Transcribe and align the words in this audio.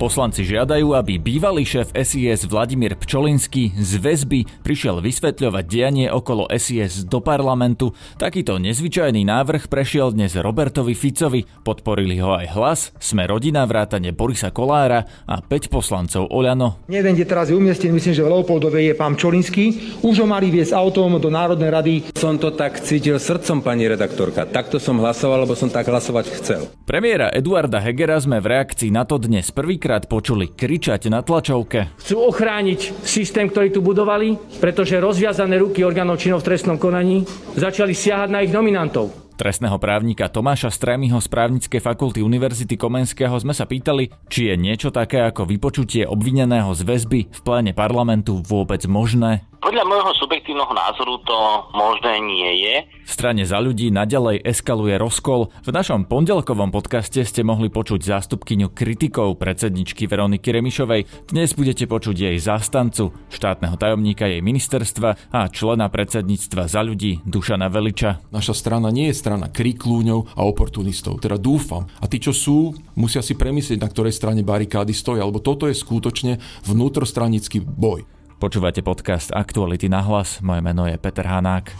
Poslanci 0.00 0.42
žiadajú, 0.48 0.96
aby 0.96 1.20
bývalý 1.20 1.68
šéf 1.68 1.92
SIS 1.92 2.48
Vladimír 2.48 2.96
Pčolinský 2.96 3.76
z 3.76 4.00
väzby 4.00 4.64
prišiel 4.64 5.04
vysvetľovať 5.04 5.64
dianie 5.68 6.08
okolo 6.08 6.48
SIS 6.48 7.04
do 7.04 7.20
parlamentu. 7.20 7.92
Takýto 8.16 8.56
nezvyčajný 8.56 9.22
návrh 9.28 9.68
prešiel 9.68 10.16
dnes 10.16 10.32
Robertovi 10.34 10.96
Ficovi. 10.96 11.44
Podporili 11.62 12.18
ho 12.24 12.32
aj 12.32 12.46
hlas, 12.56 12.80
sme 12.98 13.28
rodina 13.28 13.68
vrátane 13.68 14.16
Borisa 14.16 14.48
Kolára 14.48 15.04
a 15.28 15.38
5 15.44 15.70
poslancov 15.70 16.32
Oľano. 16.32 16.82
Neviem, 16.88 17.12
kde 17.12 17.28
teraz 17.28 17.52
je 17.52 17.60
umiestnený, 17.60 18.00
myslím, 18.00 18.14
že 18.16 18.24
v 18.24 18.32
Leopoldove 18.32 18.80
je 18.80 18.96
pán 18.98 19.14
Pčolinský. 19.14 20.00
Už 20.02 20.24
ho 20.24 20.26
mali 20.26 20.48
viesť 20.50 20.74
autom 20.74 21.20
do 21.20 21.30
Národnej 21.30 21.70
rady. 21.70 21.94
Som 22.16 22.40
to 22.40 22.50
tak 22.56 22.80
cítil 22.80 23.20
srdcom, 23.20 23.60
pani 23.60 23.86
redaktorka. 23.86 24.48
Takto 24.48 24.80
som 24.80 24.98
hlasoval, 24.98 25.44
lebo 25.44 25.52
som 25.52 25.68
tak 25.68 25.86
hlasovať 25.86 26.24
chcel. 26.40 26.60
Premiéra 26.88 27.30
Eduarda 27.30 27.78
Hegera 27.78 28.18
sme 28.18 28.42
v 28.42 28.56
reakcii 28.58 28.90
na 28.90 29.06
to 29.06 29.20
dnes 29.20 29.54
prvýkrát 29.54 29.91
prvýkrát 29.92 30.08
počuli 30.08 30.48
kričať 30.48 31.12
na 31.12 31.20
tlačovke. 31.20 31.92
Chcú 32.00 32.32
ochrániť 32.32 33.04
systém, 33.04 33.44
ktorý 33.44 33.68
tu 33.68 33.84
budovali, 33.84 34.40
pretože 34.56 34.96
rozviazané 34.96 35.60
ruky 35.60 35.84
orgánov 35.84 36.16
činov 36.16 36.40
v 36.40 36.48
trestnom 36.48 36.80
konaní 36.80 37.28
začali 37.52 37.92
siahať 37.92 38.32
na 38.32 38.40
ich 38.40 38.48
nominantov. 38.48 39.12
Trestného 39.36 39.76
právnika 39.76 40.32
Tomáša 40.32 40.72
Strajmyho 40.72 41.20
z 41.20 41.28
právnickej 41.28 41.80
fakulty 41.84 42.24
Univerzity 42.24 42.80
Komenského 42.80 43.36
sme 43.36 43.52
sa 43.52 43.68
pýtali, 43.68 44.08
či 44.32 44.48
je 44.48 44.56
niečo 44.56 44.88
také 44.88 45.28
ako 45.28 45.44
vypočutie 45.44 46.08
obvineného 46.08 46.72
z 46.72 46.88
väzby 46.88 47.20
v 47.28 47.40
pléne 47.44 47.76
parlamentu 47.76 48.40
vôbec 48.40 48.80
možné. 48.88 49.44
Podľa 49.62 49.86
môjho 49.86 50.10
subjektívneho 50.18 50.74
názoru 50.74 51.22
to 51.22 51.38
možné 51.70 52.18
nie 52.18 52.66
je. 52.66 52.74
V 53.06 53.12
strane 53.14 53.46
za 53.46 53.62
ľudí 53.62 53.94
naďalej 53.94 54.42
eskaluje 54.42 54.98
rozkol. 54.98 55.54
V 55.62 55.70
našom 55.70 56.10
pondelkovom 56.10 56.74
podcaste 56.74 57.22
ste 57.22 57.46
mohli 57.46 57.70
počuť 57.70 58.02
zástupkyňu 58.02 58.74
kritikov 58.74 59.38
predsedničky 59.38 60.10
Veroniky 60.10 60.50
Remišovej. 60.50 61.30
Dnes 61.30 61.54
budete 61.54 61.86
počuť 61.86 62.16
jej 62.26 62.36
zástancu, 62.42 63.14
štátneho 63.30 63.78
tajomníka 63.78 64.26
jej 64.26 64.42
ministerstva 64.42 65.30
a 65.30 65.46
člena 65.46 65.86
predsedníctva 65.86 66.66
za 66.66 66.82
ľudí 66.82 67.22
Dušana 67.22 67.70
Veliča. 67.70 68.18
Naša 68.34 68.58
strana 68.58 68.90
nie 68.90 69.14
je 69.14 69.20
strana 69.22 69.46
kriklúňov 69.46 70.34
a 70.34 70.42
oportunistov. 70.42 71.22
Teda 71.22 71.38
dúfam. 71.38 71.86
A 72.02 72.10
tí, 72.10 72.18
čo 72.18 72.34
sú, 72.34 72.74
musia 72.98 73.22
si 73.22 73.38
premyslieť, 73.38 73.78
na 73.78 73.86
ktorej 73.86 74.10
strane 74.10 74.42
barikády 74.42 74.90
stojí, 74.90 75.22
alebo 75.22 75.38
toto 75.38 75.70
je 75.70 75.78
skutočne 75.78 76.42
vnútrostranický 76.66 77.62
boj. 77.62 78.21
Počúvate 78.42 78.82
podcast 78.82 79.30
Aktuality 79.30 79.86
na 79.86 80.02
hlas. 80.02 80.42
Moje 80.42 80.66
meno 80.66 80.82
je 80.90 80.98
Peter 80.98 81.22
Hanák. 81.22 81.70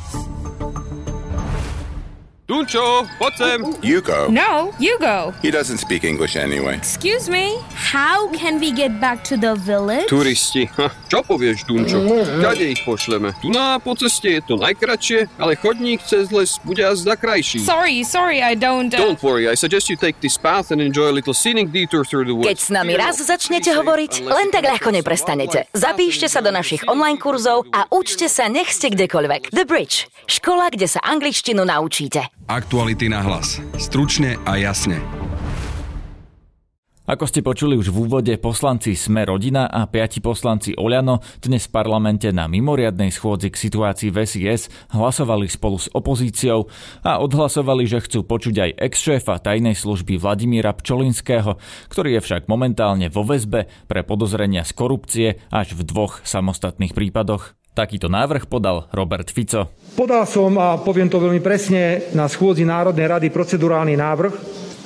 Dunčo, 2.42 3.06
poď 3.22 3.34
sem. 3.38 3.58
You 3.86 4.02
go. 4.02 4.26
No, 4.26 4.74
you 4.82 4.98
go. 4.98 5.30
He 5.46 5.54
doesn't 5.54 5.78
speak 5.78 6.02
English 6.02 6.34
anyway. 6.34 6.74
Excuse 6.74 7.30
me, 7.30 7.62
how 7.70 8.26
can 8.34 8.58
we 8.58 8.74
get 8.74 8.98
back 8.98 9.22
to 9.30 9.38
the 9.38 9.54
village? 9.54 10.10
Turisti. 10.10 10.66
Ha, 10.74 10.90
čo 11.06 11.22
povieš, 11.22 11.62
Dunčo? 11.70 12.02
Kade 12.42 12.66
ich 12.66 12.82
pošleme? 12.82 13.30
Tu 13.38 13.46
na 13.54 13.78
po 13.78 13.94
ceste 13.94 14.26
je 14.26 14.42
to 14.42 14.58
najkračšie, 14.58 15.30
ale 15.38 15.54
chodník 15.54 16.02
cez 16.02 16.34
les 16.34 16.58
bude 16.66 16.82
azda 16.82 17.14
krajší. 17.14 17.62
Sorry, 17.62 18.02
sorry, 18.02 18.42
I 18.42 18.58
don't... 18.58 18.90
Uh... 18.90 18.98
Don't 18.98 19.22
worry, 19.22 19.46
I 19.46 19.54
suggest 19.54 19.86
you 19.86 19.94
take 19.94 20.18
this 20.18 20.34
path 20.34 20.74
and 20.74 20.82
enjoy 20.82 21.14
a 21.14 21.14
little 21.14 21.38
scenic 21.38 21.70
detour 21.70 22.02
through 22.02 22.26
the 22.26 22.34
woods. 22.34 22.50
Keď 22.50 22.58
s 22.58 22.70
nami 22.74 22.98
raz 22.98 23.22
začnete 23.22 23.70
hovoriť, 23.70 24.26
len 24.26 24.50
tak 24.50 24.66
ľahko 24.66 24.90
neprestanete. 24.90 25.70
Zapíšte 25.78 26.26
sa 26.26 26.42
do 26.42 26.50
našich 26.50 26.82
online 26.90 27.22
kurzov 27.22 27.70
a 27.70 27.86
učte 27.94 28.26
sa 28.26 28.50
nech 28.50 28.74
ste 28.74 28.90
kdekoľvek. 28.90 29.54
The 29.54 29.62
Bridge. 29.62 30.10
Škola, 30.26 30.74
kde 30.74 30.90
sa 30.90 30.98
angličtinu 31.06 31.62
naučíte. 31.62 32.34
Aktuality 32.52 33.08
na 33.08 33.24
hlas. 33.24 33.64
Stručne 33.80 34.36
a 34.44 34.60
jasne. 34.60 35.00
Ako 37.08 37.24
ste 37.24 37.40
počuli 37.40 37.80
už 37.80 37.88
v 37.88 38.04
úvode, 38.04 38.28
poslanci 38.36 38.92
Sme 38.92 39.24
rodina 39.24 39.72
a 39.72 39.88
piati 39.88 40.20
poslanci 40.20 40.76
Oľano 40.76 41.24
dnes 41.40 41.64
v 41.64 41.72
parlamente 41.72 42.28
na 42.28 42.52
mimoriadnej 42.52 43.08
schôdzi 43.08 43.48
k 43.48 43.56
situácii 43.56 44.12
v 44.12 44.28
SIS 44.28 44.68
hlasovali 44.92 45.48
spolu 45.48 45.80
s 45.80 45.88
opozíciou 45.96 46.68
a 47.00 47.24
odhlasovali, 47.24 47.88
že 47.88 48.04
chcú 48.04 48.20
počuť 48.20 48.54
aj 48.68 48.70
ex-šéfa 48.84 49.40
tajnej 49.40 49.72
služby 49.72 50.20
Vladimíra 50.20 50.76
Pčolinského, 50.76 51.56
ktorý 51.88 52.20
je 52.20 52.24
však 52.28 52.52
momentálne 52.52 53.08
vo 53.08 53.24
väzbe 53.24 53.64
pre 53.88 54.04
podozrenia 54.04 54.68
z 54.68 54.76
korupcie 54.76 55.28
až 55.48 55.72
v 55.72 55.88
dvoch 55.88 56.20
samostatných 56.28 56.92
prípadoch. 56.92 57.56
Takýto 57.72 58.12
návrh 58.12 58.52
podal 58.52 58.84
Robert 58.92 59.32
Fico. 59.32 59.72
Podal 59.96 60.28
som, 60.28 60.52
a 60.60 60.76
poviem 60.76 61.08
to 61.08 61.16
veľmi 61.16 61.40
presne, 61.40 62.04
na 62.12 62.28
schôdzi 62.28 62.68
Národnej 62.68 63.08
rady 63.08 63.32
procedurálny 63.32 63.96
návrh, 63.96 64.34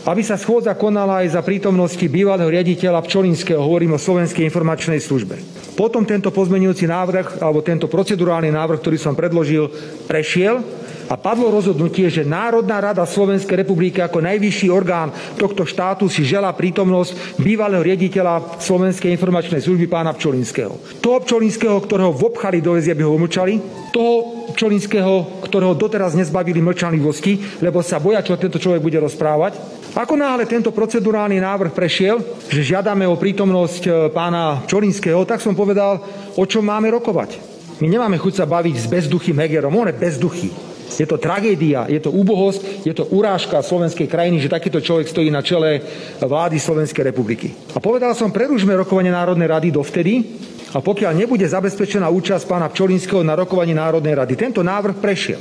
aby 0.06 0.22
sa 0.22 0.38
schôdza 0.38 0.70
konala 0.78 1.26
aj 1.26 1.34
za 1.34 1.42
prítomnosti 1.42 2.06
bývalého 2.06 2.46
riaditeľa 2.46 3.02
Pčolinského, 3.02 3.58
hovorím 3.58 3.98
o 3.98 4.02
Slovenskej 4.02 4.46
informačnej 4.46 5.02
službe. 5.02 5.34
Potom 5.74 6.06
tento 6.06 6.30
pozmenujúci 6.30 6.86
návrh, 6.86 7.42
alebo 7.42 7.58
tento 7.58 7.90
procedurálny 7.90 8.54
návrh, 8.54 8.78
ktorý 8.78 9.02
som 9.02 9.18
predložil, 9.18 9.66
prešiel 10.06 10.62
a 11.06 11.14
padlo 11.14 11.54
rozhodnutie, 11.54 12.10
že 12.10 12.26
Národná 12.26 12.82
rada 12.82 13.06
Slovenskej 13.06 13.62
republiky 13.62 14.02
ako 14.02 14.18
najvyšší 14.22 14.68
orgán 14.70 15.14
tohto 15.38 15.62
štátu 15.62 16.10
si 16.10 16.26
žela 16.26 16.50
prítomnosť 16.50 17.38
bývalého 17.38 17.82
riaditeľa 17.82 18.58
Slovenskej 18.58 19.14
informačnej 19.14 19.62
služby 19.62 19.86
pána 19.86 20.10
Pčolinského. 20.14 20.74
Toho 20.98 21.18
Pčolinského, 21.22 21.78
ktorého 21.78 22.10
vobchali 22.10 22.58
do 22.58 22.74
väzia, 22.74 22.98
by 22.98 23.06
ho 23.06 23.14
umlčali, 23.14 23.54
toho 23.94 24.46
Pčolinského, 24.52 25.42
ktorého 25.46 25.78
doteraz 25.78 26.18
nezbavili 26.18 26.58
mlčanlivosti, 26.58 27.62
lebo 27.62 27.80
sa 27.80 28.02
boja, 28.02 28.20
čo 28.20 28.34
tento 28.34 28.58
človek 28.58 28.82
bude 28.82 28.98
rozprávať. 28.98 29.56
Ako 29.96 30.12
náhle 30.12 30.44
tento 30.44 30.74
procedurálny 30.76 31.40
návrh 31.40 31.72
prešiel, 31.72 32.20
že 32.52 32.76
žiadame 32.76 33.08
o 33.08 33.16
prítomnosť 33.16 33.82
e, 33.88 33.90
pána 34.12 34.60
Čolinského, 34.68 35.24
tak 35.24 35.40
som 35.40 35.56
povedal, 35.56 36.04
o 36.36 36.44
čom 36.44 36.60
máme 36.68 36.92
rokovať. 36.92 37.40
My 37.80 37.88
nemáme 37.88 38.20
chuť 38.20 38.44
sa 38.44 38.44
baviť 38.44 38.76
s 38.76 38.86
bezduchým 38.92 39.40
Hegerom, 39.40 39.72
on 39.72 39.88
je 39.88 39.96
bezduchý. 39.96 40.75
Je 40.94 41.06
to 41.06 41.18
tragédia, 41.18 41.90
je 41.90 41.98
to 41.98 42.14
úbohosť, 42.14 42.86
je 42.86 42.94
to 42.94 43.10
urážka 43.10 43.60
slovenskej 43.60 44.06
krajiny, 44.06 44.38
že 44.38 44.52
takýto 44.52 44.78
človek 44.78 45.10
stojí 45.10 45.28
na 45.28 45.42
čele 45.42 45.82
vlády 46.22 46.56
Slovenskej 46.56 47.10
republiky. 47.10 47.52
A 47.74 47.82
povedal 47.82 48.14
som, 48.14 48.30
prerušme 48.30 48.72
rokovanie 48.78 49.10
Národnej 49.10 49.50
rady 49.50 49.68
dovtedy, 49.74 50.14
a 50.76 50.84
pokiaľ 50.84 51.12
nebude 51.16 51.46
zabezpečená 51.48 52.04
účasť 52.10 52.44
pána 52.44 52.68
Pčolinského 52.68 53.24
na 53.24 53.32
rokovaní 53.32 53.72
Národnej 53.72 54.12
rady. 54.12 54.36
Tento 54.36 54.60
návrh 54.60 55.00
prešiel. 55.00 55.40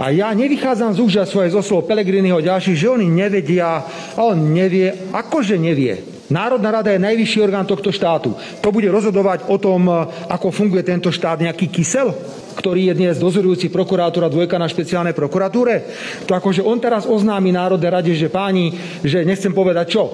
A 0.00 0.08
ja 0.10 0.32
nevychádzam 0.32 0.96
z 0.96 1.02
úžasu 1.04 1.44
aj 1.44 1.52
zo 1.52 1.62
slov 1.62 1.86
Pelegriniho 1.86 2.40
ďalších, 2.40 2.80
že 2.80 2.88
oni 2.88 3.06
nevedia, 3.06 3.84
a 4.16 4.20
on 4.24 4.50
nevie, 4.50 5.12
akože 5.12 5.60
nevie. 5.60 6.11
Národná 6.30 6.70
rada 6.70 6.90
je 6.94 7.02
najvyšší 7.02 7.38
orgán 7.42 7.66
tohto 7.66 7.90
štátu. 7.90 8.36
To 8.62 8.68
bude 8.70 8.86
rozhodovať 8.86 9.50
o 9.50 9.56
tom, 9.58 9.90
ako 10.30 10.54
funguje 10.54 10.86
tento 10.86 11.10
štát 11.10 11.42
nejaký 11.42 11.66
kysel 11.72 12.14
ktorý 12.52 12.92
je 12.92 12.98
dnes 13.00 13.16
dozorujúci 13.16 13.72
prokurátora 13.72 14.28
dvojka 14.28 14.60
na 14.60 14.68
špeciálnej 14.68 15.16
prokuratúre. 15.16 15.88
To 16.28 16.36
akože 16.36 16.60
on 16.60 16.78
teraz 16.78 17.08
oznámi 17.08 17.48
Národnej 17.48 17.88
rade, 17.88 18.12
že 18.12 18.28
páni, 18.28 18.76
že 19.00 19.24
nechcem 19.24 19.56
povedať 19.56 19.96
čo, 19.96 20.04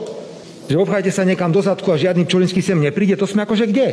že 0.70 0.78
obchajte 0.78 1.10
sa 1.10 1.26
niekam 1.26 1.50
do 1.50 1.58
zadku 1.58 1.90
a 1.90 1.98
žiadny 1.98 2.30
Čolinský 2.30 2.62
sem 2.62 2.78
nepríde, 2.78 3.18
to 3.18 3.26
sme 3.26 3.42
akože 3.42 3.66
kde? 3.66 3.86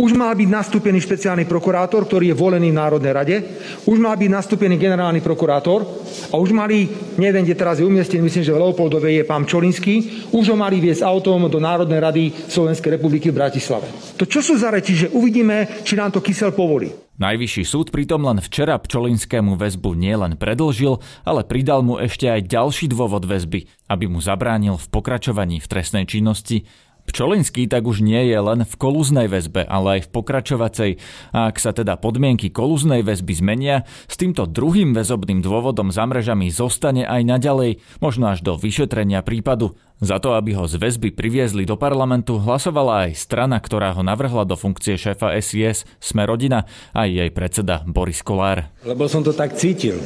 Už 0.00 0.16
mal 0.16 0.32
byť 0.32 0.48
nastúpený 0.48 1.04
špeciálny 1.04 1.44
prokurátor, 1.44 2.08
ktorý 2.08 2.32
je 2.32 2.36
volený 2.36 2.72
v 2.72 2.80
Národnej 2.80 3.12
rade. 3.12 3.36
Už 3.84 4.00
mal 4.00 4.16
byť 4.16 4.30
nastúpený 4.32 4.80
generálny 4.80 5.20
prokurátor. 5.20 5.84
A 6.32 6.40
už 6.40 6.56
mali, 6.56 6.88
neviem, 7.20 7.44
kde 7.44 7.58
teraz 7.58 7.76
je 7.76 7.84
umiestnený, 7.84 8.24
myslím, 8.24 8.44
že 8.44 8.56
v 8.56 8.60
Leopoldove 8.64 9.12
je 9.12 9.28
pán 9.28 9.44
Čolinský, 9.44 10.26
už 10.32 10.52
ho 10.52 10.56
mali 10.56 10.80
viesť 10.80 11.04
autom 11.04 11.44
do 11.52 11.60
Národnej 11.60 12.00
rady 12.00 12.32
Slovenskej 12.32 12.96
republiky 12.96 13.28
v 13.28 13.38
Bratislave. 13.44 13.84
To 14.16 14.24
čo 14.24 14.40
sú 14.40 14.56
za 14.56 14.72
reči, 14.72 14.96
že 14.96 15.12
uvidíme, 15.12 15.84
či 15.84 15.92
nám 15.92 16.08
to 16.08 16.24
kysel 16.24 16.56
povolí. 16.56 16.88
Najvyšší 17.20 17.62
súd 17.68 17.92
pritom 17.92 18.24
len 18.24 18.40
včera 18.40 18.80
Pčolinskému 18.80 19.54
väzbu 19.60 19.92
nielen 19.92 20.40
predlžil, 20.40 20.98
ale 21.22 21.44
pridal 21.44 21.84
mu 21.84 22.00
ešte 22.00 22.26
aj 22.26 22.48
ďalší 22.48 22.88
dôvod 22.88 23.28
väzby, 23.28 23.68
aby 23.92 24.08
mu 24.08 24.18
zabránil 24.18 24.80
v 24.80 24.86
pokračovaní 24.88 25.60
v 25.60 25.70
trestnej 25.70 26.08
činnosti. 26.08 26.64
Pčolinský 27.08 27.66
tak 27.66 27.84
už 27.84 28.00
nie 28.00 28.30
je 28.30 28.38
len 28.38 28.62
v 28.62 28.74
kolúznej 28.78 29.26
väzbe, 29.26 29.66
ale 29.66 29.98
aj 29.98 30.00
v 30.06 30.12
pokračovacej. 30.14 30.90
A 31.34 31.50
ak 31.50 31.56
sa 31.58 31.74
teda 31.74 31.98
podmienky 31.98 32.48
kolúznej 32.48 33.02
väzby 33.02 33.34
zmenia, 33.36 33.76
s 34.06 34.14
týmto 34.14 34.46
druhým 34.46 34.94
väzobným 34.94 35.42
dôvodom 35.42 35.90
za 35.90 36.06
mrežami 36.06 36.48
zostane 36.48 37.02
aj 37.02 37.22
naďalej, 37.26 37.82
možno 37.98 38.30
až 38.30 38.46
do 38.46 38.54
vyšetrenia 38.54 39.26
prípadu. 39.26 39.74
Za 40.02 40.18
to, 40.18 40.34
aby 40.34 40.58
ho 40.58 40.66
z 40.66 40.82
väzby 40.82 41.14
priviezli 41.14 41.62
do 41.62 41.78
parlamentu, 41.78 42.34
hlasovala 42.42 43.06
aj 43.06 43.22
strana, 43.22 43.62
ktorá 43.62 43.94
ho 43.94 44.02
navrhla 44.02 44.42
do 44.42 44.58
funkcie 44.58 44.98
šéfa 44.98 45.38
SIS, 45.38 45.86
Sme 46.02 46.26
rodina, 46.26 46.66
aj 46.90 47.06
jej 47.06 47.30
predseda 47.30 47.86
Boris 47.86 48.18
Kolár. 48.18 48.66
Lebo 48.82 49.06
som 49.06 49.22
to 49.22 49.30
tak 49.30 49.54
cítil. 49.54 50.02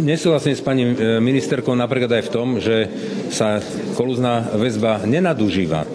Nesúhlasím 0.00 0.54
s 0.56 0.62
pani 0.64 0.84
e, 0.84 1.20
ministerkou 1.20 1.76
napríklad 1.76 2.20
aj 2.20 2.24
v 2.28 2.32
tom, 2.32 2.48
že 2.58 2.88
sa 3.28 3.60
kolúzna 3.94 4.54
väzba 4.56 5.04
nenadužíva. 5.04 5.86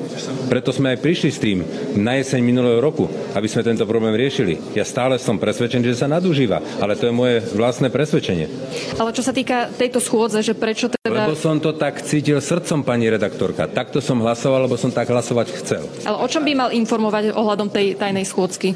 Preto 0.50 0.74
sme 0.74 0.96
aj 0.96 1.04
prišli 1.04 1.30
s 1.30 1.40
tým 1.40 1.64
na 1.96 2.18
jeseň 2.20 2.42
minulého 2.42 2.82
roku, 2.82 3.08
aby 3.38 3.48
sme 3.48 3.66
tento 3.66 3.86
problém 3.86 4.18
riešili. 4.18 4.58
Ja 4.76 4.84
stále 4.84 5.22
som 5.22 5.38
presvedčený, 5.38 5.94
že 5.94 6.02
sa 6.02 6.08
nadužíva, 6.10 6.60
ale 6.82 6.98
to 6.98 7.08
je 7.08 7.14
moje 7.14 7.42
vlastné 7.54 7.88
presvedčenie. 7.94 8.50
Ale 8.98 9.14
čo 9.14 9.24
sa 9.24 9.32
týka 9.32 9.72
tejto 9.74 10.02
schôdze, 10.02 10.42
že 10.42 10.58
prečo 10.58 10.90
teda... 10.90 11.30
Lebo 11.30 11.38
som 11.38 11.62
to 11.62 11.72
tak 11.78 12.02
cítil 12.04 12.42
srdcom, 12.42 12.84
pani 12.84 13.08
redaktorka. 13.08 13.70
Takto 13.70 14.02
som 14.04 14.20
hlasoval, 14.20 14.68
lebo 14.68 14.76
som 14.76 14.90
tak 14.90 15.08
hlasovať 15.08 15.48
chcel. 15.62 15.84
Ale 16.04 16.18
o 16.20 16.28
čom 16.28 16.44
by 16.44 16.54
mal 16.58 16.70
informovať 16.74 17.32
ohľadom 17.32 17.70
tej 17.72 17.96
tajnej 17.96 18.26
schôdzky? 18.26 18.76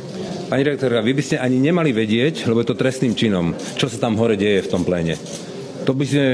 Pani 0.50 0.62
redaktorka, 0.64 1.00
vy 1.00 1.14
by 1.16 1.24
ste 1.24 1.36
ani 1.40 1.58
nemali 1.62 1.96
vedieť, 1.96 2.48
lebo 2.52 2.60
je 2.60 2.68
to 2.70 2.80
trestným 2.80 3.16
činom, 3.16 3.56
čo 3.80 3.88
sa 3.88 3.98
tam 3.98 4.20
hore 4.20 4.36
deje 4.36 4.68
v 4.68 4.72
tom 4.72 4.84
pléne. 4.84 5.16
To 5.84 5.92
by 5.92 6.06
sme 6.08 6.28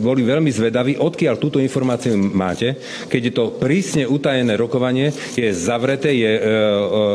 boli 0.00 0.22
veľmi 0.22 0.52
zvedaví, 0.52 1.00
odkiaľ 1.00 1.40
túto 1.40 1.56
informáciu 1.56 2.16
máte, 2.16 2.76
keď 3.08 3.20
je 3.20 3.32
to 3.32 3.44
prísne 3.56 4.04
utajené 4.04 4.54
rokovanie, 4.60 5.12
je 5.34 5.48
zavreté, 5.50 6.12
je 6.12 6.32
e, 6.36 6.40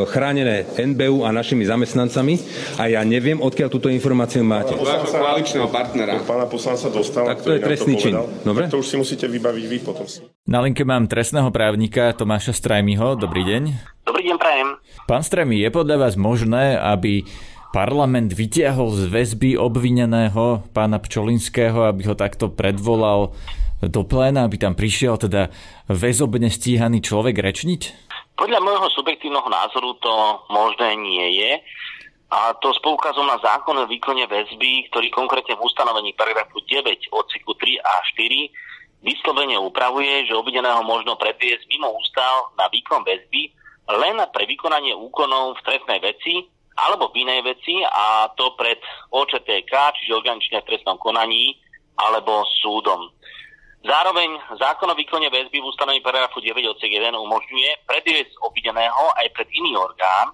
chránené 0.10 0.66
NBU 0.76 1.22
a 1.26 1.30
našimi 1.30 1.66
zamestnancami 1.66 2.42
a 2.82 2.90
ja 2.90 3.02
neviem, 3.06 3.38
odkiaľ 3.38 3.70
túto 3.70 3.88
informáciu 3.92 4.42
máte. 4.42 4.74
Pána 4.74 5.06
koaličného 5.06 5.68
partnera. 5.70 6.18
Pána 6.26 6.46
poslanca 6.50 6.90
dostal. 6.90 7.30
Tak 7.30 7.46
to 7.46 7.54
je 7.54 7.60
trestný 7.62 7.94
čin. 8.02 8.14
Dobre? 8.42 8.66
Tak 8.68 8.74
to 8.74 8.82
už 8.82 8.88
si 8.90 8.96
musíte 8.98 9.26
vybaviť 9.30 9.66
vy 9.70 9.78
potom. 9.86 10.06
Na 10.46 10.62
linke 10.62 10.86
mám 10.86 11.10
trestného 11.10 11.50
právnika 11.50 12.14
Tomáša 12.14 12.54
Strajmiho. 12.54 13.18
Dobrý 13.18 13.46
deň. 13.46 13.64
Dobrý 14.06 14.22
deň, 14.30 14.38
prajem. 14.38 14.68
Pán 15.10 15.26
Strajmi, 15.26 15.62
je 15.62 15.70
podľa 15.74 15.98
vás 15.98 16.14
možné, 16.14 16.78
aby 16.78 17.26
parlament 17.76 18.32
vytiahol 18.32 18.88
z 18.96 19.12
väzby 19.12 19.60
obvineného 19.60 20.64
pána 20.72 20.96
Pčolinského, 20.96 21.92
aby 21.92 22.08
ho 22.08 22.16
takto 22.16 22.48
predvolal 22.48 23.36
do 23.84 24.02
pléna, 24.08 24.48
aby 24.48 24.56
tam 24.56 24.80
prišiel 24.80 25.20
teda 25.20 25.52
väzobne 25.92 26.48
stíhaný 26.48 27.04
človek 27.04 27.36
rečniť? 27.36 27.82
Podľa 28.40 28.64
môjho 28.64 28.88
subjektívneho 28.96 29.44
názoru 29.52 29.92
to 30.00 30.14
možné 30.48 30.96
nie 31.04 31.44
je. 31.44 31.52
A 32.32 32.56
to 32.64 32.72
s 32.72 32.80
poukazom 32.80 33.28
na 33.28 33.36
zákon 33.44 33.76
o 33.76 33.84
výkone 33.84 34.24
väzby, 34.24 34.88
ktorý 34.96 35.12
konkrétne 35.12 35.60
v 35.60 35.68
ustanovení 35.68 36.16
paragrafu 36.16 36.64
9 36.64 36.80
odseku 37.12 37.60
3 37.60 37.76
a 37.84 37.94
4 38.16 39.04
vyslovene 39.04 39.60
upravuje, 39.60 40.24
že 40.24 40.34
obvineného 40.34 40.80
možno 40.88 41.20
predviesť 41.20 41.68
mimo 41.68 41.92
ústav 42.00 42.56
na 42.56 42.72
výkon 42.72 43.04
väzby 43.04 43.52
len 44.00 44.18
pre 44.32 44.48
vykonanie 44.48 44.96
úkonov 44.98 45.60
v 45.60 45.66
trestnej 45.68 46.00
veci, 46.02 46.55
alebo 46.76 47.12
v 47.12 47.24
inej 47.24 47.42
veci 47.48 47.80
a 47.84 48.28
to 48.36 48.52
pred 48.60 48.80
OČTK, 49.12 49.72
čiže 49.72 50.16
organične 50.16 50.60
v 50.60 50.68
trestnom 50.68 51.00
konaní, 51.00 51.56
alebo 51.96 52.44
súdom. 52.60 53.16
Zároveň 53.86 54.36
zákon 54.58 54.90
o 54.90 54.98
výkone 54.98 55.30
väzby 55.30 55.62
v 55.62 55.70
ustanovení 55.70 56.02
paragrafu 56.02 56.42
9 56.42 56.58
odsek 56.74 56.90
1 56.90 57.16
umožňuje 57.16 57.86
predviesť 57.86 58.34
obvineného 58.42 59.14
aj 59.14 59.28
pred 59.32 59.48
iný 59.56 59.78
orgán, 59.78 60.34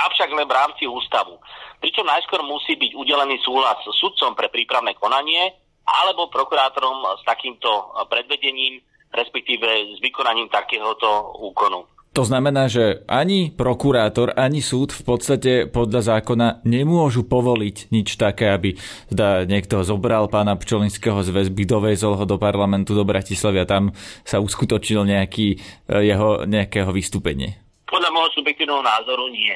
avšak 0.00 0.32
len 0.32 0.48
v 0.48 0.56
rámci 0.56 0.84
ústavu. 0.88 1.36
Pričom 1.78 2.08
najskôr 2.08 2.40
musí 2.42 2.74
byť 2.74 2.96
udelený 2.96 3.36
súhlas 3.44 3.78
sudcom 4.00 4.32
pre 4.32 4.48
prípravné 4.48 4.96
konanie 4.96 5.54
alebo 5.86 6.32
prokurátorom 6.32 7.04
s 7.20 7.22
takýmto 7.22 7.68
predvedením, 8.10 8.80
respektíve 9.12 9.94
s 9.94 9.98
vykonaním 10.02 10.50
takéhoto 10.50 11.36
úkonu. 11.38 11.86
To 12.16 12.24
znamená, 12.24 12.64
že 12.64 13.04
ani 13.04 13.52
prokurátor, 13.52 14.32
ani 14.40 14.64
súd 14.64 14.88
v 14.88 15.02
podstate 15.04 15.52
podľa 15.68 16.16
zákona 16.16 16.64
nemôžu 16.64 17.28
povoliť 17.28 17.92
nič 17.92 18.16
také, 18.16 18.48
aby 18.56 18.72
zda 19.12 19.44
niekto 19.44 19.84
zobral 19.84 20.24
pána 20.32 20.56
Pčolinského 20.56 21.20
z 21.20 21.28
väzby, 21.28 21.68
dovezol 21.68 22.16
ho 22.16 22.24
do 22.24 22.40
parlamentu 22.40 22.96
do 22.96 23.04
Bratislavy 23.04 23.60
a 23.60 23.68
tam 23.68 23.92
sa 24.24 24.40
uskutočnil 24.40 25.04
nejaký, 25.04 25.60
eh, 25.92 26.08
jeho, 26.08 26.48
nejakého 26.48 26.88
vystúpenie. 26.88 27.60
Podľa 27.84 28.08
môjho 28.08 28.32
subjektívneho 28.40 28.80
názoru 28.80 29.28
nie. 29.28 29.52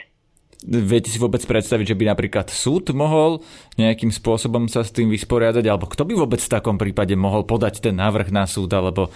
Viete 0.61 1.09
si 1.09 1.17
vôbec 1.17 1.41
predstaviť, 1.41 1.93
že 1.93 1.97
by 1.97 2.05
napríklad 2.13 2.53
súd 2.53 2.93
mohol 2.93 3.41
nejakým 3.81 4.13
spôsobom 4.13 4.69
sa 4.69 4.85
s 4.85 4.93
tým 4.93 5.09
vysporiadať, 5.09 5.65
alebo 5.65 5.89
kto 5.89 6.05
by 6.05 6.13
vôbec 6.13 6.37
v 6.37 6.53
takom 6.53 6.77
prípade 6.77 7.17
mohol 7.17 7.49
podať 7.49 7.81
ten 7.81 7.97
návrh 7.97 8.29
na 8.29 8.45
súd, 8.45 8.69
alebo 8.77 9.09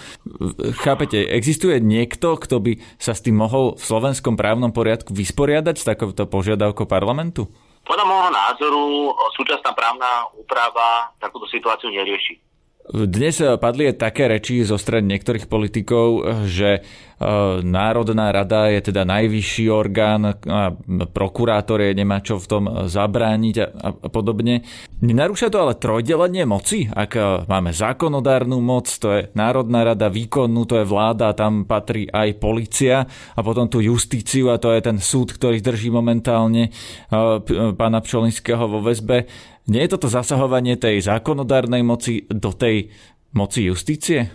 chápete, 0.80 1.20
existuje 1.20 1.80
niekto, 1.84 2.40
kto 2.40 2.64
by 2.64 2.72
sa 2.96 3.12
s 3.12 3.20
tým 3.20 3.36
mohol 3.36 3.76
v 3.76 3.84
slovenskom 3.84 4.40
právnom 4.40 4.72
poriadku 4.72 5.12
vysporiadať 5.12 5.76
s 5.76 5.84
takouto 5.84 6.24
požiadavkou 6.24 6.88
parlamentu? 6.88 7.48
Podľa 7.84 8.04
môjho 8.08 8.30
názoru 8.32 8.84
súčasná 9.36 9.76
právna 9.76 10.24
úprava 10.40 11.12
takúto 11.20 11.44
situáciu 11.52 11.92
nerieši. 11.92 12.40
Dnes 12.84 13.40
padli 13.64 13.88
aj 13.88 13.96
také 13.96 14.28
reči 14.28 14.60
zo 14.60 14.76
strany 14.76 15.16
niektorých 15.16 15.48
politikov, 15.48 16.44
že 16.44 16.84
E, 17.14 17.62
Národná 17.62 18.34
rada 18.34 18.66
je 18.68 18.90
teda 18.90 19.06
najvyšší 19.06 19.70
orgán 19.70 20.34
a 20.34 20.74
prokurátor 21.14 21.80
je 21.80 21.92
nemá 21.94 22.18
čo 22.18 22.42
v 22.42 22.46
tom 22.46 22.64
zabrániť 22.90 23.56
a, 23.62 23.66
a 23.86 24.08
podobne. 24.10 24.66
Nenarúša 24.98 25.48
to 25.48 25.62
ale 25.62 25.78
trojdelenie 25.78 26.42
moci? 26.42 26.90
Ak 26.90 27.14
máme 27.46 27.70
zákonodárnu 27.70 28.58
moc, 28.58 28.90
to 28.90 29.08
je 29.14 29.20
Národná 29.38 29.86
rada, 29.86 30.10
výkonnú, 30.10 30.66
to 30.66 30.82
je 30.82 30.86
vláda, 30.88 31.36
tam 31.36 31.68
patrí 31.68 32.08
aj 32.10 32.40
policia 32.40 33.06
a 33.08 33.40
potom 33.44 33.70
tú 33.70 33.78
justíciu 33.78 34.50
a 34.50 34.58
to 34.58 34.74
je 34.74 34.80
ten 34.82 34.98
súd, 34.98 35.36
ktorý 35.36 35.60
drží 35.60 35.92
momentálne 35.92 36.72
pána 37.78 37.98
Pčolinského 38.00 38.64
vo 38.66 38.80
väzbe. 38.80 39.28
Nie 39.64 39.88
je 39.88 39.96
toto 39.96 40.12
zasahovanie 40.12 40.76
tej 40.76 41.00
zákonodárnej 41.00 41.80
moci 41.80 42.28
do 42.28 42.52
tej 42.52 42.92
moci 43.32 43.64
justície? 43.64 44.28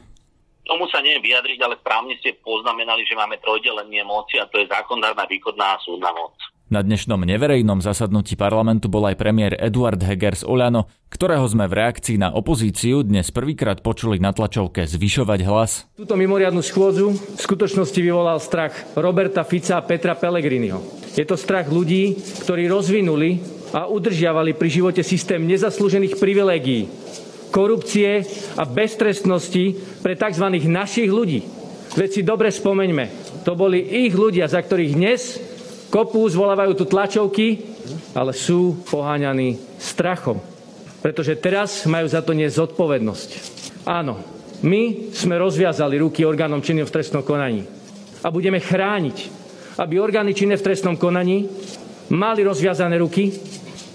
Tomu 0.66 0.90
sa 0.90 1.06
neviem 1.06 1.22
vyjadriť, 1.22 1.60
ale 1.62 1.78
správne 1.78 2.18
ste 2.18 2.34
poznamenali, 2.42 3.06
že 3.06 3.14
máme 3.14 3.38
trojdelenie 3.38 4.02
moci 4.10 4.42
a 4.42 4.50
to 4.50 4.58
je 4.58 4.66
zákonodárna, 4.66 5.30
výkonná 5.30 5.78
a 5.78 5.82
súdna 5.86 6.10
moc. 6.18 6.34
Na 6.70 6.86
dnešnom 6.86 7.26
neverejnom 7.26 7.82
zasadnutí 7.82 8.38
parlamentu 8.38 8.94
bol 8.94 9.06
aj 9.06 9.18
premiér 9.18 9.58
Eduard 9.58 9.98
Heger 10.02 10.38
z 10.38 10.46
Oľano, 10.46 10.86
ktorého 11.10 11.46
sme 11.50 11.66
v 11.66 11.78
reakcii 11.82 12.22
na 12.22 12.30
opozíciu 12.30 13.02
dnes 13.02 13.34
prvýkrát 13.34 13.82
počuli 13.82 14.22
na 14.22 14.34
tlačovke 14.34 14.86
zvyšovať 14.86 15.40
hlas. 15.50 15.90
Túto 15.98 16.14
mimoriadnu 16.14 16.62
schôdzu 16.62 17.10
v 17.14 17.42
skutočnosti 17.42 17.98
vyvolal 17.98 18.38
strach 18.38 18.74
Roberta 18.94 19.42
Fica 19.42 19.82
a 19.82 19.86
Petra 19.86 20.14
Pellegriniho. 20.14 20.78
Je 21.18 21.26
to 21.26 21.34
strach 21.34 21.66
ľudí, 21.74 22.14
ktorí 22.46 22.70
rozvinuli 22.70 23.59
a 23.74 23.86
udržiavali 23.86 24.58
pri 24.58 24.70
živote 24.70 25.02
systém 25.06 25.42
nezaslúžených 25.46 26.18
privilégií, 26.18 26.90
korupcie 27.54 28.26
a 28.58 28.64
beztrestnosti 28.66 29.78
pre 30.02 30.14
tzv. 30.18 30.46
našich 30.66 31.10
ľudí. 31.10 31.46
Veď 31.98 32.10
si 32.10 32.22
dobre 32.22 32.54
spomeňme, 32.54 33.06
to 33.42 33.58
boli 33.58 33.82
ich 33.82 34.14
ľudia, 34.14 34.46
za 34.46 34.62
ktorých 34.62 34.94
dnes 34.94 35.22
kopú, 35.90 36.22
zvolávajú 36.30 36.78
tu 36.78 36.86
tlačovky, 36.86 37.66
ale 38.14 38.34
sú 38.34 38.78
poháňaní 38.86 39.58
strachom. 39.82 40.38
Pretože 41.02 41.40
teraz 41.40 41.90
majú 41.90 42.06
za 42.06 42.22
to 42.22 42.38
nezodpovednosť. 42.38 43.30
Áno, 43.90 44.22
my 44.62 45.16
sme 45.16 45.40
rozviazali 45.40 45.98
ruky 45.98 46.28
orgánom 46.28 46.62
činným 46.62 46.86
v 46.86 46.94
trestnom 46.94 47.24
konaní. 47.26 47.66
A 48.22 48.28
budeme 48.28 48.60
chrániť, 48.60 49.18
aby 49.80 49.96
orgány 49.98 50.36
činné 50.36 50.60
v 50.60 50.66
trestnom 50.68 51.00
konaní 51.00 51.48
mali 52.12 52.44
rozviazané 52.44 53.00
ruky, 53.00 53.32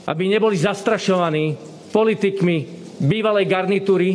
aby 0.05 0.23
neboli 0.29 0.57
zastrašovaní 0.61 1.57
politikmi, 1.93 2.57
bývalej 3.01 3.45
garnitúry, 3.49 4.11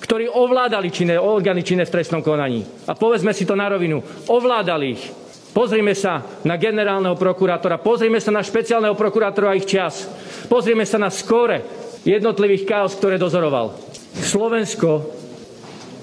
ktorí 0.00 0.26
ovládali 0.26 0.90
činné, 0.90 1.16
orgány 1.20 1.62
činné 1.62 1.86
v 1.86 1.94
trestnom 1.94 2.24
konaní. 2.24 2.66
A 2.90 2.98
povedzme 2.98 3.30
si 3.30 3.46
to 3.46 3.54
na 3.54 3.70
rovinu, 3.70 4.02
ovládali 4.26 4.86
ich. 4.90 5.04
Pozrime 5.50 5.98
sa 5.98 6.22
na 6.46 6.54
generálneho 6.54 7.18
prokurátora, 7.18 7.82
pozrime 7.82 8.22
sa 8.22 8.30
na 8.30 8.42
špeciálneho 8.42 8.94
prokurátora 8.94 9.50
a 9.50 9.58
ich 9.58 9.66
čas. 9.66 10.06
Pozrime 10.46 10.86
sa 10.86 10.98
na 10.98 11.10
skore 11.10 11.62
jednotlivých 12.06 12.66
chaos, 12.66 12.94
ktoré 12.94 13.18
dozoroval. 13.18 13.74
Slovensko 14.14 15.10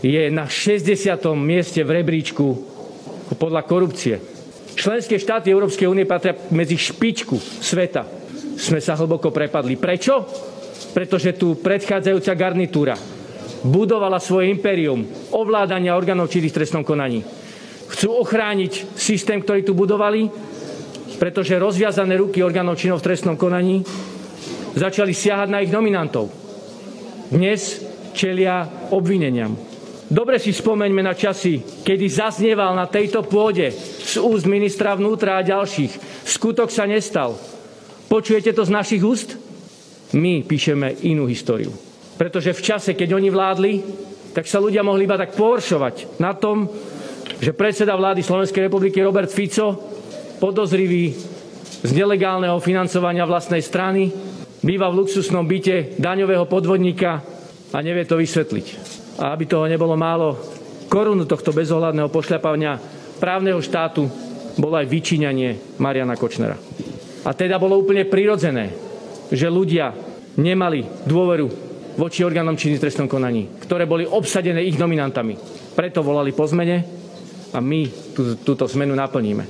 je 0.04 0.30
na 0.30 0.46
60. 0.46 0.94
mieste 1.40 1.82
v 1.82 1.90
rebríčku 2.04 2.46
podľa 3.40 3.62
korupcie. 3.66 4.16
Členské 4.78 5.18
štáty 5.18 5.50
Európskej 5.50 5.90
únie 5.90 6.06
patria 6.06 6.38
medzi 6.54 6.78
špičku 6.78 7.40
sveta. 7.40 8.06
Sme 8.58 8.82
sa 8.82 8.98
hlboko 8.98 9.30
prepadli. 9.30 9.78
Prečo? 9.78 10.26
pretože 10.98 11.38
tu 11.38 11.54
predchádzajúca 11.58 12.34
garnitúra 12.34 12.98
budovala 13.62 14.18
svoje 14.18 14.50
impérium 14.50 15.06
ovládania 15.30 15.94
orgánov 15.94 16.34
činných 16.34 16.50
v 16.54 16.58
trestnom 16.58 16.82
konaní. 16.82 17.22
Chcú 17.94 18.18
ochrániť 18.18 18.98
systém, 18.98 19.38
ktorý 19.38 19.62
tu 19.62 19.78
budovali, 19.78 20.26
pretože 21.22 21.54
rozviazané 21.58 22.18
ruky 22.18 22.42
orgánov 22.42 22.82
činov 22.82 23.06
v 23.06 23.14
trestnom 23.14 23.38
konaní 23.38 23.86
začali 24.74 25.14
siahať 25.14 25.50
na 25.54 25.62
ich 25.62 25.70
nominantov. 25.70 26.34
Dnes 27.30 27.82
čelia 28.18 28.90
obvineniam. 28.90 29.54
Dobre 30.08 30.42
si 30.42 30.56
spomeňme 30.56 31.04
na 31.06 31.14
časy, 31.14 31.84
kedy 31.84 32.08
zaznieval 32.08 32.74
na 32.74 32.90
tejto 32.90 33.22
pôde 33.22 33.70
z 34.02 34.18
úst 34.18 34.48
ministra 34.50 34.96
vnútra 34.96 35.38
a 35.38 35.46
ďalších. 35.46 36.26
Skutok 36.26 36.72
sa 36.72 36.88
nestal. 36.88 37.36
Počujete 38.08 38.56
to 38.56 38.64
z 38.64 38.72
našich 38.72 39.04
úst? 39.04 39.36
My 40.16 40.40
píšeme 40.40 41.04
inú 41.04 41.28
históriu. 41.28 41.76
Pretože 42.16 42.56
v 42.56 42.64
čase, 42.64 42.92
keď 42.96 43.20
oni 43.20 43.28
vládli, 43.28 43.74
tak 44.32 44.48
sa 44.48 44.64
ľudia 44.64 44.82
mohli 44.82 45.04
iba 45.04 45.20
tak 45.20 45.36
pohoršovať 45.36 46.18
na 46.24 46.32
tom, 46.32 46.72
že 47.38 47.52
predseda 47.52 48.00
vlády 48.00 48.24
Slovenskej 48.24 48.72
republiky 48.72 49.04
Robert 49.04 49.30
Fico, 49.30 49.76
podozrivý 50.40 51.14
z 51.84 51.92
nelegálneho 51.94 52.58
financovania 52.64 53.28
vlastnej 53.28 53.62
strany, 53.62 54.10
býva 54.64 54.88
v 54.90 55.04
luxusnom 55.04 55.46
byte 55.46 56.00
daňového 56.00 56.48
podvodníka 56.48 57.22
a 57.76 57.78
nevie 57.84 58.08
to 58.08 58.18
vysvetliť. 58.18 58.66
A 59.20 59.36
aby 59.36 59.46
toho 59.46 59.68
nebolo 59.68 60.00
málo, 60.00 60.40
korunu 60.88 61.28
tohto 61.28 61.52
bezohľadného 61.52 62.08
pošľapania 62.08 62.80
právneho 63.20 63.60
štátu 63.60 64.08
bolo 64.58 64.80
aj 64.80 64.88
vyčíňanie 64.90 65.78
Mariana 65.78 66.18
Kočnera. 66.18 66.58
A 67.26 67.32
teda 67.34 67.58
bolo 67.58 67.80
úplne 67.82 68.06
prirodzené, 68.06 68.74
že 69.34 69.50
ľudia 69.50 69.96
nemali 70.38 70.86
dôveru 71.08 71.48
voči 71.98 72.22
orgánom 72.22 72.54
činných 72.54 72.84
trestnom 72.84 73.10
konaní, 73.10 73.50
ktoré 73.58 73.90
boli 73.90 74.06
obsadené 74.06 74.62
ich 74.62 74.78
nominantami. 74.78 75.34
Preto 75.74 76.06
volali 76.06 76.30
po 76.30 76.46
zmene 76.46 76.86
a 77.52 77.58
my 77.58 78.14
tú, 78.14 78.38
túto 78.38 78.70
zmenu 78.70 78.94
naplníme. 78.94 79.44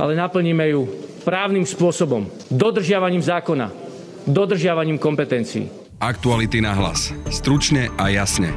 Ale 0.00 0.16
naplníme 0.16 0.64
ju 0.72 0.88
právnym 1.22 1.68
spôsobom, 1.68 2.24
dodržiavaním 2.48 3.20
zákona, 3.20 3.68
dodržiavaním 4.24 4.96
kompetencií. 4.96 5.68
Aktuality 6.00 6.64
na 6.64 6.72
hlas. 6.72 7.12
Stručne 7.28 7.92
a 8.00 8.08
jasne. 8.08 8.48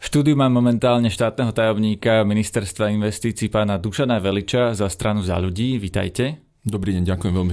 V 0.00 0.04
štúdiu 0.08 0.32
mám 0.32 0.56
momentálne 0.56 1.12
štátneho 1.12 1.52
tajomníka 1.52 2.24
ministerstva 2.24 2.88
investícií 2.88 3.52
pána 3.52 3.76
Dušana 3.76 4.16
Veliča 4.16 4.72
za 4.72 4.88
stranu 4.88 5.20
za 5.20 5.36
ľudí. 5.36 5.76
Vítajte. 5.76 6.49
Dobrý 6.60 6.92
deň, 6.92 7.08
ďakujem 7.08 7.32
veľmi 7.32 7.52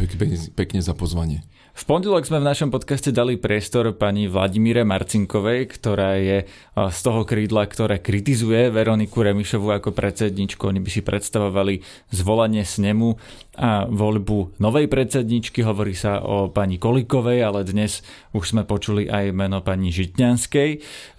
pekne 0.52 0.80
za 0.84 0.92
pozvanie. 0.92 1.48
V 1.78 1.86
pondelok 1.86 2.26
sme 2.26 2.42
v 2.42 2.50
našom 2.50 2.74
podcaste 2.74 3.14
dali 3.14 3.38
priestor 3.38 3.94
pani 3.94 4.26
Vladimíre 4.26 4.82
Marcinkovej, 4.82 5.78
ktorá 5.78 6.18
je 6.18 6.50
z 6.74 7.00
toho 7.06 7.22
krídla, 7.22 7.70
ktoré 7.70 8.02
kritizuje 8.02 8.74
Veroniku 8.74 9.22
Remišovu 9.22 9.70
ako 9.70 9.94
predsedničku. 9.94 10.66
Oni 10.66 10.82
by 10.82 10.90
si 10.90 11.06
predstavovali 11.06 11.86
zvolanie 12.10 12.66
snemu 12.66 13.14
a 13.62 13.86
voľbu 13.86 14.58
novej 14.58 14.90
predsedničky. 14.90 15.62
Hovorí 15.62 15.94
sa 15.94 16.26
o 16.26 16.50
pani 16.50 16.82
Kolikovej, 16.82 17.46
ale 17.46 17.62
dnes 17.62 18.02
už 18.34 18.58
sme 18.58 18.66
počuli 18.66 19.06
aj 19.06 19.30
meno 19.38 19.62
pani 19.62 19.94
Žitňanskej. 19.94 20.70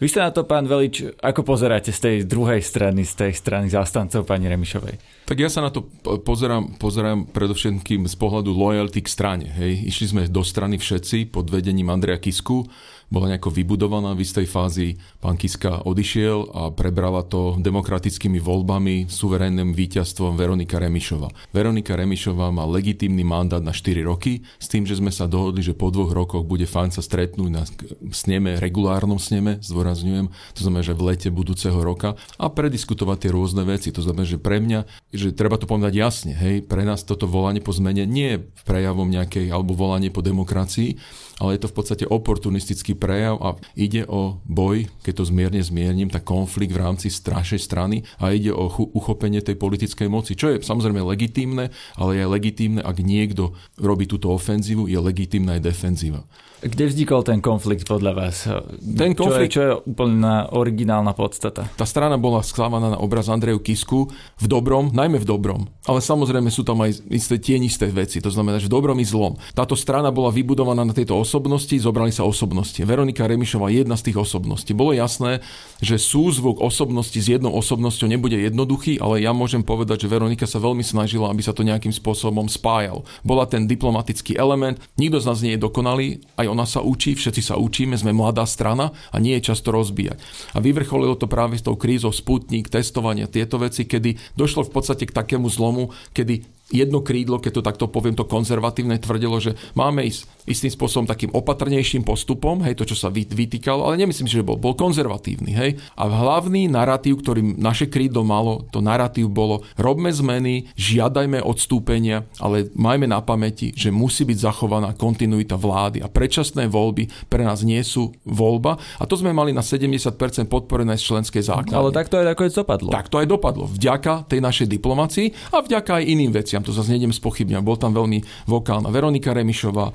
Vy 0.02 0.08
sa 0.10 0.26
na 0.26 0.34
to, 0.34 0.42
pán 0.42 0.66
Velič, 0.66 1.22
ako 1.22 1.46
pozeráte 1.46 1.94
z 1.94 2.00
tej 2.02 2.16
druhej 2.26 2.66
strany, 2.66 3.06
z 3.06 3.14
tej 3.14 3.32
strany 3.34 3.70
zástancov 3.70 4.26
pani 4.26 4.50
Remišovej? 4.50 5.22
Tak 5.26 5.38
ja 5.38 5.50
sa 5.50 5.60
na 5.62 5.70
to 5.70 5.86
pozerám, 6.26 6.78
pozerám 6.80 7.30
predovšetkým 7.30 8.10
z 8.10 8.14
pohľadu 8.16 8.54
loyalty 8.54 9.04
k 9.04 9.12
strane. 9.12 9.46
Hej. 9.50 9.86
Išli 9.90 10.06
sme 10.06 10.22
do 10.30 10.40
strany 10.48 10.80
všetci 10.80 11.28
pod 11.28 11.52
vedením 11.52 11.92
Andreja 11.92 12.16
Kisku 12.16 12.64
bola 13.08 13.32
nejako 13.32 13.52
vybudovaná. 13.52 14.12
V 14.12 14.24
istej 14.24 14.46
fázi 14.48 15.00
pán 15.20 15.40
Kiska 15.40 15.84
odišiel 15.84 16.52
a 16.52 16.62
prebrala 16.72 17.24
to 17.24 17.56
demokratickými 17.60 18.40
voľbami, 18.40 19.08
suverénnym 19.08 19.72
víťazstvom 19.72 20.36
Veronika 20.36 20.76
Remišova. 20.76 21.32
Veronika 21.52 21.96
Remišová 21.96 22.52
má 22.52 22.68
legitímny 22.68 23.24
mandát 23.24 23.64
na 23.64 23.72
4 23.72 24.04
roky, 24.04 24.44
s 24.60 24.68
tým, 24.68 24.84
že 24.84 25.00
sme 25.00 25.08
sa 25.08 25.24
dohodli, 25.24 25.64
že 25.64 25.76
po 25.76 25.88
dvoch 25.88 26.12
rokoch 26.12 26.44
bude 26.44 26.68
fajn 26.68 26.94
sa 26.94 27.02
stretnúť 27.04 27.50
na 27.50 27.64
sneme, 28.12 28.60
regulárnom 28.60 29.16
sneme, 29.16 29.60
zdôrazňujem, 29.64 30.28
to 30.54 30.60
znamená, 30.60 30.82
že 30.84 30.96
v 30.96 31.04
lete 31.08 31.28
budúceho 31.32 31.80
roka 31.80 32.14
a 32.36 32.46
prediskutovať 32.52 33.28
tie 33.28 33.30
rôzne 33.32 33.64
veci. 33.64 33.88
To 33.90 34.04
znamená, 34.04 34.28
že 34.28 34.36
pre 34.36 34.60
mňa, 34.60 34.84
že 35.16 35.32
treba 35.32 35.56
to 35.56 35.64
povedať 35.64 35.96
jasne, 35.96 36.36
hej, 36.36 36.60
pre 36.64 36.84
nás 36.84 37.02
toto 37.02 37.24
volanie 37.24 37.64
po 37.64 37.72
zmene 37.72 38.04
nie 38.04 38.36
je 38.36 38.42
prejavom 38.68 39.08
nejakej 39.08 39.48
alebo 39.48 39.72
volanie 39.72 40.12
po 40.12 40.20
demokracii, 40.20 41.00
ale 41.38 41.54
je 41.54 41.62
to 41.62 41.70
v 41.70 41.76
podstate 41.78 42.04
oportunistický 42.04 42.97
prejav 42.98 43.38
a 43.38 43.54
ide 43.78 44.02
o 44.10 44.42
boj, 44.44 44.90
keď 45.06 45.22
to 45.22 45.24
zmierne 45.30 45.62
zmierním, 45.62 46.10
tak 46.10 46.26
konflikt 46.26 46.74
v 46.74 46.82
rámci 46.82 47.08
strašej 47.08 47.60
strany 47.62 48.02
a 48.18 48.34
ide 48.34 48.50
o 48.50 48.66
uchopenie 48.92 49.40
tej 49.40 49.54
politickej 49.54 50.10
moci, 50.10 50.34
čo 50.34 50.52
je 50.52 50.60
samozrejme 50.60 51.00
legitímne, 51.00 51.70
ale 51.94 52.10
je 52.18 52.24
legitímne, 52.26 52.82
ak 52.82 52.98
niekto 52.98 53.54
robí 53.78 54.10
túto 54.10 54.34
ofenzívu, 54.34 54.90
je 54.90 54.98
legitímna 54.98 55.56
aj 55.56 55.62
defenzíva. 55.64 56.26
Kde 56.58 56.90
vznikol 56.90 57.22
ten 57.22 57.38
konflikt 57.38 57.86
podľa 57.86 58.12
vás? 58.18 58.50
Ten 58.82 59.14
konflikt, 59.14 59.54
čo 59.54 59.60
je, 59.62 59.62
čo 59.62 59.62
je 59.62 59.72
úplná 59.86 60.50
originálna 60.50 61.14
podstata? 61.14 61.70
Tá 61.78 61.86
strana 61.86 62.18
bola 62.18 62.42
sklávaná 62.42 62.90
na 62.90 62.98
obraz 62.98 63.30
Andreju 63.30 63.62
Kisku 63.62 64.10
v 64.42 64.46
dobrom, 64.50 64.90
najmä 64.90 65.22
v 65.22 65.26
dobrom. 65.28 65.70
Ale 65.86 66.02
samozrejme 66.02 66.50
sú 66.50 66.66
tam 66.66 66.82
aj 66.82 66.98
isté 67.14 67.38
tienisté 67.38 67.86
veci, 67.94 68.18
to 68.18 68.34
znamená, 68.34 68.58
že 68.58 68.66
v 68.66 68.74
dobrom 68.74 68.98
i 68.98 69.06
zlom. 69.06 69.38
Táto 69.54 69.78
strana 69.78 70.10
bola 70.10 70.34
vybudovaná 70.34 70.82
na 70.82 70.90
tejto 70.90 71.14
osobnosti, 71.14 71.78
zobrali 71.78 72.10
sa 72.10 72.26
osobnosti. 72.26 72.82
Veronika 72.82 73.30
Remišová 73.30 73.70
je 73.70 73.86
jedna 73.86 73.94
z 73.94 74.10
tých 74.10 74.18
osobností. 74.18 74.74
Bolo 74.74 74.98
jasné, 74.98 75.38
že 75.78 75.94
súzvuk 75.94 76.58
osobnosti 76.58 77.14
s 77.14 77.30
jednou 77.30 77.54
osobnosťou 77.54 78.10
nebude 78.10 78.34
jednoduchý, 78.34 78.98
ale 78.98 79.22
ja 79.22 79.30
môžem 79.30 79.62
povedať, 79.62 80.04
že 80.04 80.10
Veronika 80.10 80.50
sa 80.50 80.58
veľmi 80.58 80.82
snažila, 80.82 81.30
aby 81.30 81.38
sa 81.38 81.54
to 81.54 81.62
nejakým 81.62 81.94
spôsobom 81.94 82.50
spájal. 82.50 83.06
Bola 83.22 83.46
ten 83.46 83.70
diplomatický 83.70 84.34
element, 84.34 84.82
nikto 84.98 85.22
z 85.22 85.28
nás 85.30 85.38
nie 85.38 85.54
je 85.54 85.62
dokonalý, 85.62 86.18
aj 86.34 86.47
ona 86.48 86.66
sa 86.66 86.82
učí, 86.82 87.14
všetci 87.14 87.42
sa 87.44 87.54
učíme, 87.60 87.94
sme 87.94 88.16
mladá 88.16 88.42
strana 88.48 88.90
a 89.12 89.16
nie 89.22 89.38
je 89.38 89.52
často 89.52 89.70
rozbíjať. 89.70 90.18
A 90.56 90.58
vyvrcholilo 90.58 91.14
to 91.14 91.30
práve 91.30 91.60
s 91.60 91.64
tou 91.64 91.76
krízou 91.76 92.10
Sputnik, 92.10 92.72
testovania, 92.72 93.30
tieto 93.30 93.60
veci, 93.60 93.86
kedy 93.86 94.34
došlo 94.34 94.66
v 94.66 94.72
podstate 94.72 95.04
k 95.06 95.14
takému 95.14 95.46
zlomu, 95.46 95.94
kedy 96.16 96.57
jedno 96.68 97.00
krídlo, 97.00 97.40
keď 97.40 97.60
to 97.60 97.62
takto 97.64 97.86
poviem, 97.88 98.16
to 98.16 98.28
konzervatívne 98.28 99.00
tvrdilo, 99.00 99.40
že 99.40 99.56
máme 99.72 100.04
ísť 100.04 100.28
istým 100.48 100.72
spôsobom 100.72 101.04
takým 101.04 101.28
opatrnejším 101.32 102.08
postupom, 102.08 102.64
hej, 102.64 102.76
to, 102.76 102.88
čo 102.88 102.96
sa 102.96 103.12
vytýkalo, 103.12 103.84
ale 103.84 104.00
nemyslím 104.00 104.28
si, 104.28 104.40
že 104.40 104.44
bol, 104.44 104.56
bol 104.56 104.72
konzervatívny, 104.72 105.52
hej. 105.52 105.70
A 105.96 106.08
hlavný 106.08 106.72
narratív, 106.72 107.20
ktorý 107.20 107.44
naše 107.60 107.92
krídlo 107.92 108.24
malo, 108.24 108.64
to 108.72 108.80
narratív 108.80 109.28
bolo, 109.28 109.64
robme 109.76 110.08
zmeny, 110.08 110.72
žiadajme 110.76 111.44
odstúpenia, 111.44 112.24
ale 112.40 112.72
majme 112.72 113.04
na 113.04 113.20
pamäti, 113.20 113.76
že 113.76 113.92
musí 113.92 114.24
byť 114.24 114.38
zachovaná 114.40 114.96
kontinuita 114.96 115.60
vlády 115.60 116.00
a 116.00 116.08
predčasné 116.08 116.64
voľby 116.68 117.28
pre 117.28 117.44
nás 117.44 117.60
nie 117.60 117.80
sú 117.84 118.16
voľba 118.24 118.80
a 118.96 119.04
to 119.04 119.20
sme 119.20 119.36
mali 119.36 119.52
na 119.52 119.60
70% 119.60 120.16
podporené 120.48 120.96
z 120.96 121.02
členskej 121.12 121.44
základne. 121.44 121.76
Ale 121.76 121.92
tak 121.92 122.08
to 122.08 122.20
aj 122.20 122.32
nakoniec 122.32 122.54
dopadlo. 122.56 122.88
Tak 122.88 123.12
to 123.12 123.20
aj 123.20 123.26
dopadlo. 123.28 123.64
Vďaka 123.68 124.28
tej 124.30 124.40
našej 124.40 124.66
diplomácii 124.70 125.52
a 125.52 125.60
vďaka 125.60 126.00
aj 126.00 126.04
iným 126.08 126.32
veciam. 126.32 126.57
To 126.64 126.72
zase 126.74 126.94
nejdem 126.94 127.12
spochybňať. 127.14 127.62
Bol 127.62 127.76
tam 127.76 127.94
veľmi 127.94 128.48
vokálna 128.48 128.88
Veronika 128.88 129.30
Remišová, 129.34 129.92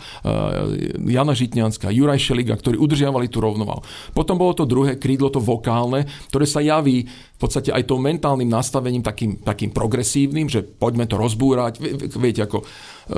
Jana 1.04 1.34
Žitňanská, 1.34 1.90
Juraj 1.90 2.22
Šeliga, 2.22 2.56
ktorí 2.56 2.80
udržiavali 2.80 3.28
tú 3.28 3.44
rovnováhu. 3.44 3.82
Potom 4.16 4.38
bolo 4.40 4.54
to 4.56 4.70
druhé 4.70 4.96
krídlo, 4.96 5.34
to 5.34 5.42
vokálne, 5.44 6.06
ktoré 6.30 6.46
sa 6.48 6.64
javí 6.64 7.08
podstate 7.44 7.76
aj 7.76 7.84
tou 7.84 8.00
mentálnym 8.00 8.48
nastavením 8.48 9.04
takým, 9.04 9.44
takým 9.44 9.76
progresívnym, 9.76 10.48
že 10.48 10.64
poďme 10.64 11.04
to 11.04 11.20
rozbúrať. 11.20 11.84
Viete, 12.16 12.48
ako 12.48 12.64
e, 12.64 12.66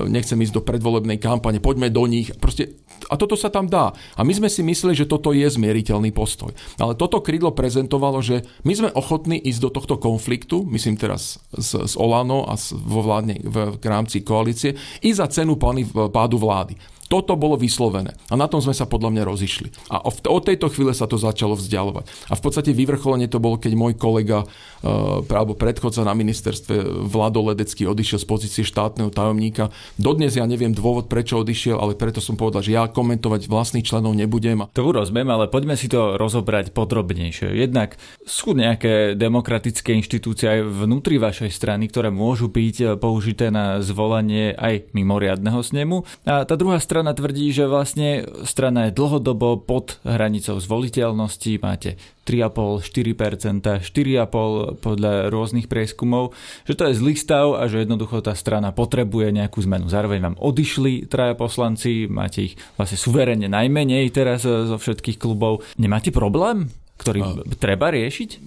nechcem 0.09 0.41
ísť 0.41 0.57
do 0.57 0.65
predvolebnej 0.65 1.21
kampane, 1.21 1.61
poďme 1.61 1.93
do 1.93 2.09
nich. 2.09 2.33
Proste, 2.41 2.81
a 3.07 3.15
toto 3.15 3.37
sa 3.37 3.53
tam 3.53 3.69
dá. 3.69 3.93
A 4.17 4.21
my 4.25 4.33
sme 4.33 4.49
si 4.49 4.65
mysleli, 4.65 4.97
že 4.97 5.05
toto 5.05 5.29
je 5.29 5.45
zmieriteľný 5.45 6.09
postoj. 6.09 6.49
Ale 6.81 6.97
toto 6.97 7.21
krídlo 7.21 7.53
prezentovalo, 7.53 8.25
že 8.25 8.41
my 8.65 8.73
sme 8.73 8.89
ochotní 8.97 9.37
ísť 9.37 9.61
do 9.61 9.69
tohto 9.69 10.01
konfliktu, 10.01 10.65
myslím 10.73 10.97
teraz 10.97 11.37
s, 11.53 11.77
s 11.77 11.93
Olano 11.93 12.49
a 12.49 12.57
s, 12.57 12.73
vo 12.73 13.05
vládne, 13.05 13.45
v, 13.45 13.77
v 13.77 13.85
rámci 13.85 14.25
koalície, 14.25 14.73
i 15.05 15.13
za 15.13 15.29
cenu 15.29 15.61
pádu 16.09 16.41
vlády. 16.41 16.94
Toto 17.05 17.37
bolo 17.37 17.53
vyslovené. 17.53 18.17
A 18.27 18.33
na 18.33 18.49
tom 18.49 18.57
sme 18.65 18.73
sa 18.73 18.89
podľa 18.89 19.13
mňa 19.13 19.23
rozišli. 19.29 19.93
A 19.93 20.01
od 20.09 20.41
tejto 20.41 20.73
chvíle 20.73 20.89
sa 20.97 21.05
to 21.05 21.21
začalo 21.21 21.53
vzdialovať. 21.53 22.09
A 22.29 22.33
v 22.33 22.41
podstate 22.41 22.73
vyvrcholenie 22.73 23.29
to 23.29 23.37
bolo, 23.37 23.61
keď 23.61 23.77
môj 23.77 23.93
kolega 23.93 24.41
uh, 24.41 25.21
alebo 25.21 25.53
predchodca 25.53 26.01
na 26.01 26.17
ministerstve 26.17 27.05
Vlado 27.05 27.45
Ledecký 27.45 27.85
odišiel 27.85 28.17
z 28.17 28.27
pozície 28.27 28.63
štátneho 28.65 29.13
tajomníka. 29.13 29.69
Dodnes 30.01 30.33
ja 30.33 30.49
neviem 30.49 30.73
dôvod, 30.73 31.05
prečo 31.05 31.45
odišiel, 31.45 31.77
ale 31.77 31.93
preto 31.93 32.17
som 32.25 32.33
povedal, 32.33 32.65
že 32.65 32.73
ja 32.73 32.89
komentovať 32.89 33.45
vlastných 33.45 33.85
členov 33.85 34.17
nebudem. 34.17 34.65
To 34.73 34.89
rozumiem, 34.89 35.29
ale 35.29 35.45
poďme 35.45 35.77
si 35.77 35.85
to 35.85 36.17
rozobrať 36.17 36.73
podrobnejšie. 36.73 37.53
Jednak 37.53 38.01
sú 38.25 38.57
nejaké 38.57 39.13
demokratické 39.13 39.93
inštitúcie 39.93 40.57
aj 40.57 40.59
vnútri 40.89 41.21
vašej 41.21 41.53
strany, 41.53 41.85
ktoré 41.85 42.09
môžu 42.09 42.49
byť 42.49 42.97
použité 42.97 43.53
na 43.53 43.77
zvolanie 43.85 44.57
aj 44.57 44.89
mimoriadného 44.97 45.61
snemu. 45.61 46.01
A 46.25 46.49
tá 46.49 46.57
druhá 46.57 46.81
strana 46.81 46.94
strana 46.95 47.11
tvrdí, 47.11 47.51
že 47.51 47.67
vlastne 47.67 48.23
strana 48.47 48.87
je 48.87 48.95
dlhodobo 48.95 49.59
pod 49.59 49.99
hranicou 50.07 50.63
zvoliteľnosti, 50.63 51.59
máte 51.59 51.99
3,5-4%, 52.23 53.83
4,5% 53.83 54.79
podľa 54.79 55.27
rôznych 55.27 55.67
prieskumov, 55.67 56.31
že 56.63 56.79
to 56.79 56.87
je 56.87 56.95
zlý 56.95 57.19
stav 57.19 57.59
a 57.59 57.67
že 57.67 57.83
jednoducho 57.83 58.23
tá 58.23 58.31
strana 58.31 58.71
potrebuje 58.71 59.35
nejakú 59.35 59.59
zmenu. 59.67 59.91
Zároveň 59.91 60.23
vám 60.23 60.39
odišli 60.39 61.11
traja 61.11 61.35
poslanci, 61.35 62.07
máte 62.07 62.47
ich 62.47 62.55
vlastne 62.79 62.95
suverene 62.95 63.51
najmenej 63.51 64.15
teraz 64.15 64.47
zo 64.47 64.79
všetkých 64.79 65.19
klubov. 65.19 65.67
Nemáte 65.75 66.15
problém? 66.15 66.71
Ktorý 66.95 67.19
a, 67.21 67.29
treba 67.59 67.91
riešiť? 67.91 68.39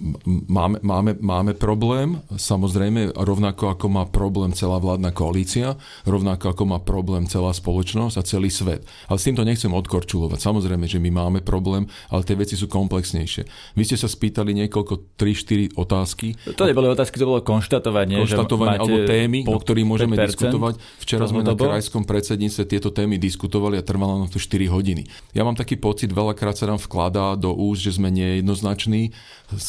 Máme, 0.49 0.81
máme, 0.81 1.11
máme 1.21 1.53
problém, 1.53 2.17
samozrejme, 2.33 3.13
rovnako 3.13 3.69
ako 3.77 3.85
má 3.93 4.03
problém 4.09 4.57
celá 4.57 4.81
vládna 4.81 5.13
koalícia, 5.13 5.77
rovnako 6.09 6.57
ako 6.57 6.63
má 6.65 6.81
problém 6.81 7.29
celá 7.29 7.53
spoločnosť 7.53 8.15
a 8.17 8.25
celý 8.25 8.49
svet. 8.49 8.89
Ale 9.05 9.21
s 9.21 9.25
týmto 9.29 9.45
nechcem 9.45 9.69
odkorčulovať. 9.69 10.41
Samozrejme, 10.41 10.89
že 10.89 10.97
my 10.97 11.13
máme 11.13 11.39
problém, 11.45 11.85
ale 12.09 12.25
tie 12.25 12.33
veci 12.33 12.57
sú 12.57 12.65
komplexnejšie. 12.65 13.45
Vy 13.77 13.83
ste 13.85 14.01
sa 14.01 14.09
spýtali 14.09 14.57
niekoľko, 14.65 15.13
3-4 15.13 15.77
otázky. 15.77 16.33
To 16.49 16.65
neboli 16.65 16.89
otázky, 16.89 17.21
to 17.21 17.29
bolo 17.29 17.45
konštatovanie. 17.45 18.17
Konštatovanie 18.17 18.81
alebo 18.81 18.97
témy, 19.05 19.45
o 19.45 19.61
ktorých 19.61 19.85
môžeme 19.85 20.17
diskutovať. 20.17 20.81
Včera 20.97 21.29
sme 21.29 21.45
na 21.45 21.53
krajskom 21.53 22.01
predsedníctve 22.01 22.63
tieto 22.65 22.89
témy 22.89 23.21
diskutovali 23.21 23.77
a 23.77 23.85
trvalo 23.85 24.25
na 24.25 24.27
to 24.27 24.41
4 24.41 24.65
hodiny. 24.73 25.05
Ja 25.37 25.45
mám 25.45 25.53
taký 25.53 25.77
pocit, 25.77 26.09
veľakrát 26.09 26.57
sa 26.57 26.65
nám 26.65 26.81
vkladá 26.81 27.37
do 27.37 27.53
úst, 27.53 27.85
že 27.85 27.93
sme 27.93 28.09
nie 28.09 28.38
jednoznačný. 28.41 29.11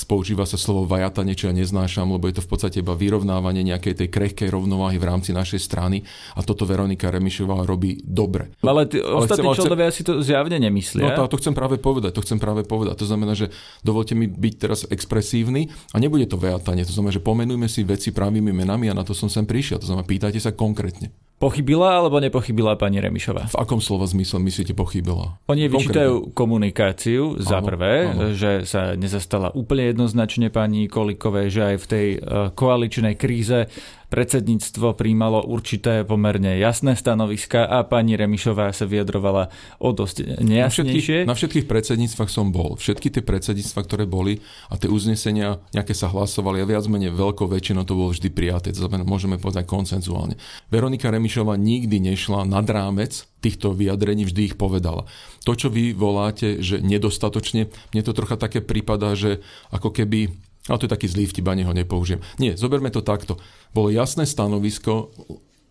Používa 0.06 0.44
sa 0.46 0.56
slovo 0.56 0.86
vajata, 0.86 1.26
niečo 1.26 1.50
ja 1.50 1.54
neznášam, 1.54 2.10
lebo 2.10 2.28
je 2.30 2.38
to 2.38 2.46
v 2.46 2.50
podstate 2.50 2.76
iba 2.80 2.94
vyrovnávanie 2.94 3.66
nejakej 3.66 4.04
tej 4.04 4.08
krehkej 4.08 4.48
rovnováhy 4.48 4.96
v 4.96 5.08
rámci 5.08 5.30
našej 5.34 5.60
strany 5.60 6.06
a 6.34 6.40
toto 6.44 6.64
Veronika 6.64 7.10
Remišová 7.10 7.62
robí 7.64 8.00
dobre. 8.02 8.54
Ale, 8.62 8.86
tí, 8.86 9.00
Ale 9.00 9.26
ostatní 9.26 9.48
chcem, 9.50 9.58
členovia 9.66 9.90
si 9.90 10.02
to 10.06 10.20
zjavne 10.20 10.56
nemyslia. 10.56 11.12
No 11.12 11.26
to, 11.26 11.36
to 11.36 11.40
chcem 11.40 11.54
práve 11.56 11.76
povedať, 11.80 12.16
to 12.16 12.24
chcem 12.24 12.38
práve 12.38 12.62
povedať. 12.66 13.00
To 13.00 13.06
znamená, 13.08 13.32
že 13.34 13.50
dovolte 13.82 14.14
mi 14.14 14.28
byť 14.28 14.54
teraz 14.56 14.84
expresívny 14.88 15.70
a 15.92 15.96
nebude 15.98 16.28
to 16.28 16.36
vajatanie. 16.36 16.86
To 16.86 16.94
znamená, 16.94 17.12
že 17.14 17.22
pomenujme 17.24 17.66
si 17.70 17.82
veci 17.82 18.10
pravými 18.10 18.52
menami 18.52 18.90
a 18.90 18.94
na 18.96 19.06
to 19.06 19.16
som 19.16 19.32
sem 19.32 19.46
prišiel. 19.46 19.80
To 19.80 19.88
znamená, 19.88 20.04
pýtajte 20.06 20.40
sa 20.42 20.52
konkrétne. 20.52 21.29
Pochybila 21.40 22.04
alebo 22.04 22.20
nepochybila 22.20 22.76
pani 22.76 23.00
Remišová? 23.00 23.48
V 23.48 23.56
akom 23.56 23.80
slova 23.80 24.04
zmysle 24.04 24.44
myslíte 24.44 24.76
pochybila? 24.76 25.40
Oni 25.48 25.72
vyčítajú 25.72 26.36
komunikáciu 26.36 27.40
za 27.40 27.64
áno, 27.64 27.66
prvé, 27.72 28.12
áno. 28.12 28.36
že 28.36 28.68
sa 28.68 28.92
nezastala 28.92 29.48
úplne 29.56 29.88
jednoznačne 29.88 30.52
pani 30.52 30.84
Kolikovej, 30.84 31.48
že 31.48 31.62
aj 31.64 31.76
v 31.80 31.86
tej 31.88 32.08
eh, 32.12 32.20
koaličnej 32.52 33.16
kríze 33.16 33.72
predsedníctvo 34.10 34.98
príjmalo 34.98 35.46
určité 35.46 36.02
pomerne 36.02 36.58
jasné 36.58 36.98
stanoviska 36.98 37.64
a 37.64 37.86
pani 37.86 38.18
Remišová 38.18 38.74
sa 38.74 38.84
vyjadrovala 38.84 39.48
o 39.78 39.94
dosť 39.94 40.42
nejasnejšie. 40.42 40.50
Na 40.50 40.68
všetkých, 40.68 41.30
na 41.30 41.34
všetkých 41.38 41.66
predsedníctvách 41.70 42.30
som 42.30 42.50
bol. 42.50 42.74
Všetky 42.74 43.14
tie 43.14 43.22
predsedníctva, 43.22 43.80
ktoré 43.86 44.04
boli 44.04 44.42
a 44.66 44.74
tie 44.74 44.90
uznesenia 44.90 45.62
nejaké 45.70 45.94
sa 45.94 46.10
hlasovali 46.10 46.58
a 46.60 46.68
viac 46.68 46.84
menej 46.90 47.14
veľkou 47.14 47.46
väčšinou 47.46 47.86
to 47.86 47.94
bolo 47.94 48.10
vždy 48.10 48.28
prijaté. 48.34 48.74
To 48.74 48.84
znamená, 48.84 49.06
môžeme 49.06 49.38
povedať 49.38 49.70
koncenzuálne. 49.70 50.34
Veronika 50.68 51.08
Remišová 51.08 51.54
nikdy 51.54 52.02
nešla 52.02 52.44
nad 52.44 52.66
rámec 52.66 53.30
týchto 53.40 53.72
vyjadrení, 53.72 54.28
vždy 54.28 54.52
ich 54.52 54.56
povedala. 54.58 55.08
To, 55.48 55.56
čo 55.56 55.72
vy 55.72 55.96
voláte, 55.96 56.60
že 56.60 56.82
nedostatočne, 56.84 57.72
mne 57.94 58.02
to 58.04 58.12
trocha 58.12 58.36
také 58.36 58.60
prípada, 58.60 59.16
že 59.16 59.40
ako 59.72 59.94
keby 59.96 60.49
ale 60.70 60.78
to 60.78 60.86
je 60.86 60.94
taký 60.94 61.10
zlý 61.10 61.26
vtip, 61.26 61.50
ani 61.50 61.66
ho 61.66 61.74
nepoužijem. 61.74 62.22
Nie, 62.38 62.54
zoberme 62.54 62.94
to 62.94 63.02
takto. 63.02 63.42
Bolo 63.74 63.90
jasné 63.90 64.22
stanovisko, 64.22 65.10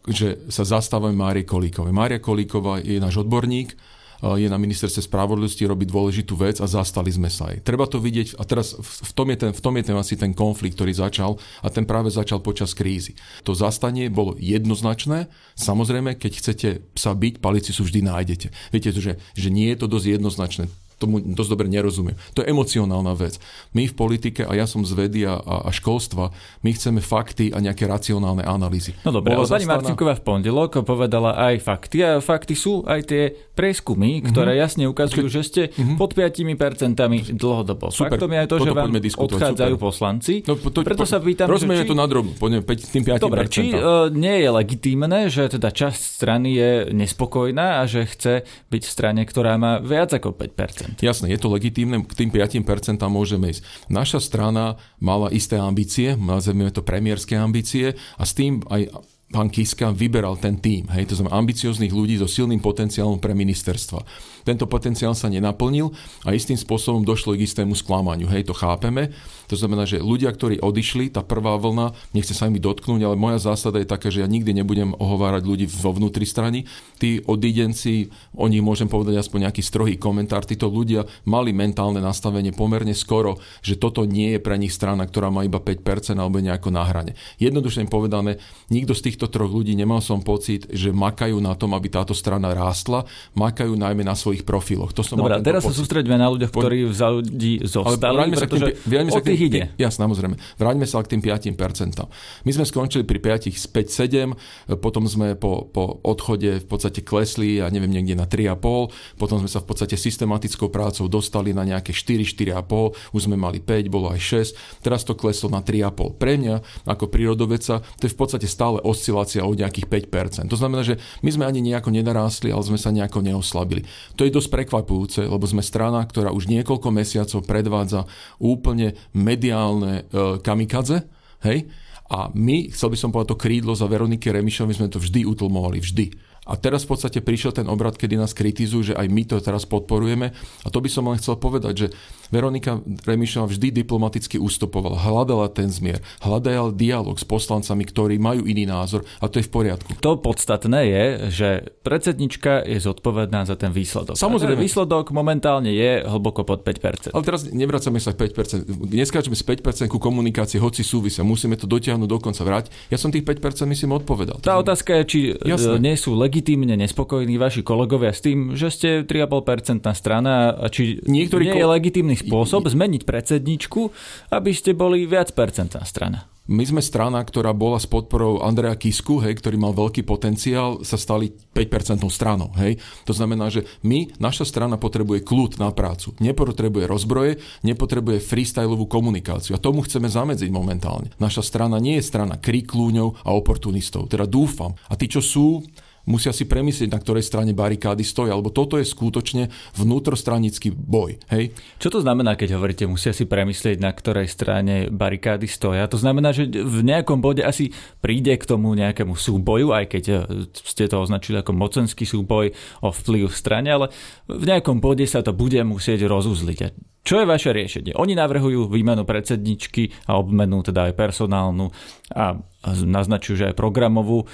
že 0.03 0.44
sa 0.51 0.68
zastávame 0.68 1.15
Márie 1.15 1.48
Kolíkovej. 1.48 1.96
Mária 1.96 2.20
Kolíková 2.20 2.84
je 2.84 3.00
náš 3.00 3.24
odborník, 3.24 3.79
je 4.20 4.51
na 4.51 4.60
ministerstve 4.60 5.08
spravodlivosti, 5.08 5.63
robí 5.63 5.88
dôležitú 5.88 6.36
vec 6.36 6.60
a 6.60 6.68
zastali 6.68 7.08
sme 7.08 7.32
sa 7.32 7.56
aj. 7.56 7.63
Treba 7.63 7.88
to 7.88 8.03
vidieť, 8.03 8.36
a 8.36 8.44
teraz 8.44 8.75
v 8.75 9.12
tom, 9.15 9.32
je 9.32 9.38
ten, 9.39 9.51
v 9.56 9.62
tom 9.63 9.74
je 9.79 9.84
ten 9.88 9.96
asi 9.96 10.20
ten 10.20 10.36
konflikt, 10.36 10.75
ktorý 10.75 10.91
začal 10.91 11.39
a 11.63 11.68
ten 11.72 11.88
práve 11.88 12.12
začal 12.12 12.44
počas 12.44 12.75
krízy. 12.75 13.15
To 13.48 13.56
zastanie 13.56 14.12
bolo 14.12 14.36
jednoznačné, 14.36 15.32
samozrejme, 15.56 16.20
keď 16.20 16.32
chcete 16.36 16.70
sa 17.00 17.15
byť, 17.15 17.39
palici 17.39 17.72
sú 17.72 17.88
vždy 17.88 18.12
nájdete. 18.12 18.48
Viete, 18.75 18.91
že, 18.91 19.15
že 19.39 19.48
nie 19.48 19.72
je 19.72 19.79
to 19.79 19.88
dosť 19.88 20.20
jednoznačné 20.20 20.68
tomu 21.00 21.24
dosť 21.24 21.50
dobre 21.56 21.68
nerozumiem. 21.72 22.20
To 22.36 22.44
je 22.44 22.51
emocionálna 22.51 23.15
vec. 23.15 23.39
My 23.72 23.88
v 23.88 23.96
politike, 23.96 24.44
a 24.44 24.51
ja 24.53 24.68
som 24.68 24.84
z 24.84 24.91
vedy 24.94 25.24
a, 25.24 25.39
a 25.39 25.72
školstva, 25.72 26.36
my 26.62 26.70
chceme 26.75 27.00
fakty 27.00 27.56
a 27.56 27.63
nejaké 27.63 27.88
racionálne 27.88 28.44
analýzy. 28.44 28.91
No 29.08 29.15
dobre, 29.15 29.32
ale 29.32 29.48
pani 29.48 29.65
Marcinková 29.65 30.20
v 30.20 30.24
pondelok 30.27 30.84
povedala 30.84 31.39
aj 31.39 31.63
fakty 31.63 32.03
a 32.03 32.20
fakty 32.20 32.53
sú 32.53 32.84
aj 32.84 33.08
tie 33.08 33.32
prieskumy, 33.56 34.27
ktoré 34.27 34.60
mm-hmm. 34.60 34.63
jasne 34.68 34.84
ukazujú, 34.91 35.27
že 35.32 35.41
ste 35.48 35.62
mm-hmm. 35.72 35.96
pod 35.96 36.12
5% 36.12 37.36
dlhodobo. 37.36 37.96
Super, 37.96 38.20
Faktom 38.20 38.32
je 38.36 38.39
aj 38.44 38.48
to, 38.51 38.56
že 38.60 38.72
vám 38.75 38.91
odchádzajú 39.00 39.75
super. 39.79 39.88
poslanci. 39.88 40.34
No, 40.44 40.60
to, 40.60 40.79
Preto 40.84 41.08
sa 41.08 41.24
pýtam, 41.24 41.48
že 41.48 41.68
či... 41.68 41.88
to 41.88 41.96
na 41.96 42.08
drobu, 42.08 42.36
poďme 42.36 42.63
5, 42.68 42.94
tým 42.96 43.03
5%. 43.08 43.24
Dobre, 43.24 43.44
či 43.48 43.72
uh, 43.72 44.12
nie 44.12 44.44
je 44.44 44.50
legitímne, 44.51 45.32
že 45.32 45.48
teda 45.48 45.72
časť 45.72 46.00
strany 46.20 46.50
je 46.60 46.72
nespokojná 46.91 47.79
a 47.79 47.88
že 47.88 48.03
chce 48.10 48.34
byť 48.72 48.84
v 48.84 48.91
strane, 48.91 49.22
ktorá 49.24 49.56
má 49.56 49.79
viac 49.79 50.12
ako 50.12 50.36
5%. 50.36 50.88
Jasné, 50.98 51.29
je 51.29 51.39
to 51.39 51.53
legitímne, 51.53 52.01
k 52.01 52.13
tým 52.25 52.29
5% 52.34 52.98
môžeme 53.05 53.53
ísť. 53.53 53.62
Naša 53.93 54.19
strana 54.24 54.81
mala 54.98 55.29
isté 55.29 55.62
ambície, 55.62 56.17
nazveme 56.17 56.74
to 56.74 56.81
premiérske 56.81 57.37
ambície 57.37 57.94
a 58.18 58.24
s 58.25 58.33
tým 58.33 58.66
aj 58.74 58.90
pán 59.29 59.53
Kiska 59.53 59.94
vyberal 59.94 60.42
ten 60.42 60.57
tým, 60.57 60.89
hej, 60.89 61.05
to 61.05 61.13
znamená 61.13 61.37
ambicióznych 61.37 61.94
ľudí 61.94 62.18
so 62.18 62.25
silným 62.25 62.57
potenciálom 62.57 63.22
pre 63.22 63.37
ministerstva. 63.37 64.01
Tento 64.42 64.65
potenciál 64.65 65.13
sa 65.13 65.29
nenaplnil 65.29 65.94
a 66.25 66.33
istým 66.33 66.57
spôsobom 66.57 67.05
došlo 67.05 67.37
k 67.37 67.46
istému 67.46 67.77
sklamaniu, 67.77 68.25
hej, 68.25 68.50
to 68.50 68.57
chápeme. 68.57 69.13
To 69.50 69.57
znamená, 69.57 69.85
že 69.85 70.01
ľudia, 70.01 70.33
ktorí 70.33 70.61
odišli, 70.61 71.13
tá 71.13 71.22
prvá 71.22 71.57
vlna, 71.61 71.94
nechce 72.13 72.33
sa 72.33 72.50
mi 72.50 72.57
dotknúť, 72.57 73.01
ale 73.05 73.18
moja 73.18 73.37
zásada 73.37 73.77
je 73.77 73.89
taká, 73.89 74.09
že 74.09 74.25
ja 74.25 74.29
nikdy 74.29 74.50
nebudem 74.61 74.98
ohovárať 74.98 75.44
ľudí 75.46 75.65
vo 75.70 75.94
vnútri 75.94 76.25
strany. 76.25 76.65
Tí 76.98 77.22
odidenci, 77.25 78.09
o 78.33 78.50
nich 78.50 78.61
môžem 78.65 78.89
povedať 78.89 79.18
aspoň 79.22 79.50
nejaký 79.50 79.61
strohý 79.61 79.98
komentár, 79.98 80.46
títo 80.46 80.70
ľudia 80.70 81.05
mali 81.29 81.53
mentálne 81.53 82.01
nastavenie 82.01 82.53
pomerne 82.53 82.94
skoro, 82.98 83.42
že 83.61 83.77
toto 83.77 84.05
nie 84.05 84.37
je 84.37 84.39
pre 84.42 84.57
nich 84.57 84.74
strana, 84.74 85.05
ktorá 85.05 85.33
má 85.33 85.46
iba 85.46 85.61
5% 85.61 86.18
alebo 86.18 86.42
nejako 86.42 86.70
na 86.70 86.85
hrane. 86.85 87.18
Jednoduchšie 87.42 87.89
povedané, 87.89 88.37
nikto 88.70 88.94
z 88.94 89.19
týchto 89.20 89.36
troch 89.36 89.51
ľudí 89.51 89.75
nemal 89.75 90.00
som 90.00 90.24
pocit, 90.24 90.64
že 90.72 90.96
makajú 90.96 91.44
na 91.44 91.51
tom, 91.51 91.75
aby 91.75 91.92
táto 91.92 92.16
strana 92.16 92.55
rástla, 92.55 93.03
makajú 93.36 93.75
najmä 93.75 94.08
na 94.08 94.16
svojich 94.16 94.48
profiloch. 94.48 94.96
To 94.96 95.03
som 95.03 95.20
Dobre, 95.20 95.44
teraz 95.44 95.68
sa 95.68 95.75
sústredíme 95.75 96.16
na 96.16 96.32
ľuďach, 96.32 96.55
ktorí 96.55 96.88
v 96.88 96.96
ľudí 96.96 97.68
zostali, 97.68 98.32
pretože 98.32 98.79
sa 98.79 99.20
k 99.20 99.27
tým, 99.27 99.36
ich 99.36 99.44
ide. 99.51 99.62
Ja, 99.75 99.92
samozrejme. 99.92 100.40
Vráťme 100.55 100.88
sa 100.88 101.03
k 101.03 101.20
tým 101.20 101.20
5%. 101.20 102.48
My 102.48 102.51
sme 102.55 102.64
skončili 102.64 103.03
pri 103.03 103.20
5, 103.20 103.51
5, 103.51 104.72
7, 104.72 104.79
potom 104.79 105.03
sme 105.03 105.36
po, 105.36 105.68
po 105.68 106.00
odchode 106.08 106.64
v 106.64 106.68
podstate 106.72 107.03
klesli, 107.03 107.60
ja 107.60 107.68
neviem, 107.68 107.92
niekde 107.92 108.16
na 108.16 108.24
3,5, 108.24 109.20
potom 109.20 109.44
sme 109.44 109.51
sa 109.51 109.60
v 109.60 109.68
podstate 109.68 110.00
systematickou 110.00 110.72
prácou 110.72 111.12
dostali 111.12 111.51
na 111.51 111.68
nejaké 111.68 111.92
4, 111.92 112.24
4,5, 112.55 113.12
už 113.12 113.22
sme 113.27 113.36
mali 113.36 113.60
5, 113.60 113.92
bolo 113.92 114.16
aj 114.16 114.55
6, 114.55 114.79
teraz 114.79 115.03
to 115.03 115.12
kleslo 115.12 115.51
na 115.51 115.60
3,5. 115.60 116.16
Pre 116.16 116.34
mňa, 116.40 116.88
ako 116.88 117.12
prírodoveca, 117.12 117.84
to 117.84 118.08
je 118.08 118.14
v 118.16 118.18
podstate 118.18 118.48
stále 118.48 118.79
oscilácia 118.79 119.08
o 119.11 119.51
nejakých 119.53 119.87
5%. 120.09 120.51
To 120.51 120.57
znamená, 120.59 120.85
že 120.85 121.01
my 121.25 121.29
sme 121.29 121.45
ani 121.45 121.59
nejako 121.65 121.89
nenarástli, 121.93 122.53
ale 122.53 122.63
sme 122.63 122.79
sa 122.79 122.93
nejako 122.93 123.25
neoslabili. 123.25 123.83
To 124.15 124.24
je 124.24 124.31
dosť 124.33 124.50
prekvapujúce, 124.53 125.25
lebo 125.25 125.45
sme 125.50 125.65
strana, 125.65 126.05
ktorá 126.05 126.29
už 126.31 126.48
niekoľko 126.50 126.89
mesiacov 126.93 127.45
predvádza 127.45 128.05
úplne 128.37 128.95
mediálne 129.11 130.05
e, 130.09 130.41
kamikadze, 130.41 131.05
hej? 131.43 131.69
A 132.09 132.33
my, 132.33 132.74
chcel 132.74 132.89
by 132.89 132.98
som 132.98 133.13
povedať 133.13 133.37
to 133.37 133.41
krídlo 133.41 133.77
za 133.77 133.85
Veroniky 133.85 134.33
Remišovi, 134.33 134.74
sme 134.74 134.89
to 134.89 134.98
vždy 134.98 135.29
utlmovali, 135.29 135.77
vždy. 135.77 136.28
A 136.50 136.57
teraz 136.57 136.90
v 136.90 136.98
podstate 136.98 137.22
prišiel 137.22 137.53
ten 137.53 137.70
obrad, 137.70 137.94
kedy 137.94 138.18
nás 138.18 138.33
kritizujú, 138.33 138.94
že 138.94 138.98
aj 138.98 139.05
my 139.05 139.22
to 139.29 139.38
teraz 139.38 139.70
podporujeme. 139.70 140.33
A 140.66 140.68
to 140.74 140.81
by 140.81 140.90
som 140.90 141.05
len 141.05 141.22
chcel 141.22 141.38
povedať, 141.38 141.74
že 141.77 141.88
Veronika 142.29 142.77
Remišová 143.05 143.50
vždy 143.50 143.74
diplomaticky 143.74 144.38
ustupovala, 144.38 145.01
hľadala 145.01 145.50
ten 145.50 145.70
zmier, 145.70 146.01
hľadala 146.22 146.74
dialog 146.74 147.18
s 147.18 147.25
poslancami, 147.25 147.85
ktorí 147.85 148.22
majú 148.22 148.46
iný 148.46 148.70
názor 148.70 149.01
a 149.18 149.25
to 149.25 149.42
je 149.42 149.46
v 149.50 149.51
poriadku. 149.51 149.98
To 150.01 150.18
podstatné 150.22 150.79
je, 150.85 151.05
že 151.33 151.50
predsednička 151.81 152.66
je 152.70 152.77
zodpovedná 152.77 153.50
za 153.50 153.57
ten 153.57 153.74
výsledok. 153.74 154.14
Samozrejme. 154.14 154.62
výsledok 154.62 155.09
momentálne 155.09 155.74
je 155.74 156.05
hlboko 156.05 156.46
pod 156.46 156.62
5%. 156.62 157.18
Ale 157.18 157.24
teraz 157.25 157.50
nevracame 157.50 157.98
sa 157.98 158.14
k 158.14 158.29
5%. 158.29 158.94
Neskáčeme 158.94 159.33
z 159.33 159.44
5% 159.44 159.90
ku 159.90 159.98
komunikácii, 159.98 160.62
hoci 160.62 160.85
súvisia. 160.85 161.25
Musíme 161.25 161.57
to 161.57 161.66
dotiahnuť 161.66 162.09
do 162.09 162.18
konca 162.22 162.46
vrať. 162.46 162.70
Ja 162.94 163.01
som 163.01 163.09
tých 163.09 163.25
5% 163.25 163.66
myslím 163.66 163.98
odpovedal. 163.98 164.38
Tá 164.46 164.62
otázka 164.62 165.01
je, 165.01 165.03
či 165.09 165.20
Jasne. 165.42 165.81
nie 165.81 165.98
sú 165.98 166.14
legitímne 166.40 166.80
nespokojní 166.80 167.36
vaši 167.36 167.68
kolegovia 167.68 168.16
s 168.16 168.24
tým, 168.24 168.56
že 168.56 168.72
ste 168.72 168.90
3,5% 169.04 169.84
strana 169.92 170.56
a 170.56 170.72
či 170.72 171.04
Niektorí 171.04 171.52
nie 171.52 171.60
je 171.60 171.68
legitímny 171.68 172.16
spôsob 172.16 172.64
zmeniť 172.64 173.04
predsedničku, 173.04 173.92
aby 174.32 174.56
ste 174.56 174.72
boli 174.72 175.04
viac 175.04 175.36
percentná 175.36 175.84
strana. 175.84 176.32
My 176.50 176.66
sme 176.66 176.82
strana, 176.82 177.22
ktorá 177.22 177.54
bola 177.54 177.78
s 177.78 177.86
podporou 177.86 178.42
Andreja 178.42 178.74
Kisku, 178.74 179.22
hej, 179.22 179.38
ktorý 179.38 179.60
mal 179.62 179.70
veľký 179.75 180.02
potenciál, 180.02 180.82
sa 180.82 180.98
stali 180.98 181.30
5% 181.30 182.02
stranou. 182.10 182.50
Hej. 182.58 182.82
To 183.06 183.14
znamená, 183.14 183.54
že 183.54 183.70
my, 183.86 184.18
naša 184.18 184.50
strana 184.50 184.80
potrebuje 184.82 185.22
kľud 185.28 185.62
na 185.62 185.70
prácu. 185.70 186.18
Nepotrebuje 186.18 186.90
rozbroje, 186.90 187.38
nepotrebuje 187.62 188.24
freestyleovú 188.25 188.90
komunikáciu. 188.90 189.54
A 189.54 189.62
tomu 189.62 189.86
chceme 189.86 190.10
zamedziť 190.10 190.50
momentálne. 190.50 191.14
Naša 191.22 191.46
strana 191.46 191.78
nie 191.78 192.02
je 192.02 192.08
strana 192.10 192.42
kriklúňov 192.42 193.22
a 193.22 193.30
oportunistov. 193.30 194.10
Teda 194.10 194.25
dúfam. 194.25 194.74
A 194.90 194.98
tí, 194.98 195.06
čo 195.06 195.22
sú, 195.22 195.62
musia 196.09 196.33
si 196.33 196.50
premyslieť, 196.50 196.89
na 196.89 196.98
ktorej 196.98 197.22
strane 197.22 197.53
barikády 197.53 198.01
stojí, 198.01 198.33
alebo 198.33 198.50
toto 198.50 198.81
je 198.81 198.83
skutočne 198.83 199.53
vnútrostranický 199.77 200.74
boj. 200.74 201.22
Hej? 201.29 201.53
Čo 201.77 201.93
to 201.93 202.00
znamená, 202.01 202.33
keď 202.33 202.57
hovoríte, 202.57 202.89
musia 202.89 203.13
si 203.13 203.29
premyslieť, 203.29 203.77
na 203.77 203.93
ktorej 203.93 204.25
strane 204.25 204.89
barikády 204.89 205.45
stoja? 205.45 205.85
To 205.85 206.01
znamená, 206.01 206.33
že 206.33 206.50
v 206.50 206.81
nejakom 206.81 207.22
bode 207.22 207.45
asi 207.45 207.69
príde 208.01 208.33
k 208.33 208.43
tomu 208.50 208.74
nejakému 208.74 209.13
súboju, 209.13 209.72
aj 209.72 209.85
keď 209.85 210.03
eh, 210.09 210.19
ste 210.51 210.89
to 210.89 210.98
označili 210.98 211.37
ako 211.39 211.53
mocenský 211.53 212.09
súboj 212.09 212.51
o 212.81 212.89
vplyv 212.89 213.29
v 213.29 213.37
strane, 213.37 213.69
ale 213.69 213.93
v 214.25 214.43
nejakom 214.50 214.81
bode 214.81 215.05
sa 215.05 215.22
to 215.22 215.31
bude 215.31 215.61
musieť 215.61 216.09
rozuzliť. 216.09 216.89
Čo 217.00 217.24
je 217.24 217.25
vaše 217.25 217.50
riešenie? 217.55 217.95
Oni 217.95 218.13
navrhujú 218.13 218.67
výmenu 218.67 219.07
predsedničky 219.07 220.05
a 220.05 220.19
obmenu 220.19 220.61
teda 220.61 220.91
aj 220.91 220.93
personálnu 221.00 221.72
a 222.13 222.37
naznačujú, 222.67 223.35
že 223.39 223.48
aj 223.50 223.55
programovú. 223.55 224.27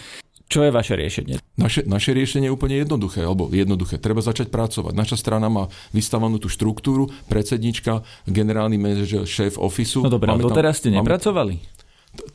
Čo 0.45 0.61
je 0.61 0.71
vaše 0.71 0.93
riešenie? 0.93 1.41
Naše, 1.57 1.89
naše 1.89 2.13
riešenie 2.13 2.47
je 2.47 2.53
úplne 2.53 2.77
jednoduché, 2.77 3.25
alebo 3.25 3.49
jednoduché. 3.49 3.97
Treba 3.97 4.21
začať 4.21 4.53
pracovať. 4.53 4.93
Naša 4.93 5.17
strana 5.17 5.49
má 5.49 5.73
vystavanú 5.89 6.37
tú 6.37 6.53
štruktúru, 6.53 7.09
predsednička, 7.25 8.05
generálny 8.29 8.77
manažer, 8.77 9.25
šéf 9.25 9.57
ofisu. 9.57 10.05
No 10.05 10.13
dobré, 10.13 10.29
ale 10.29 10.45
doteraz 10.45 10.77
ste 10.77 10.93
nepracovali? 10.93 11.57
Máme 11.57 11.74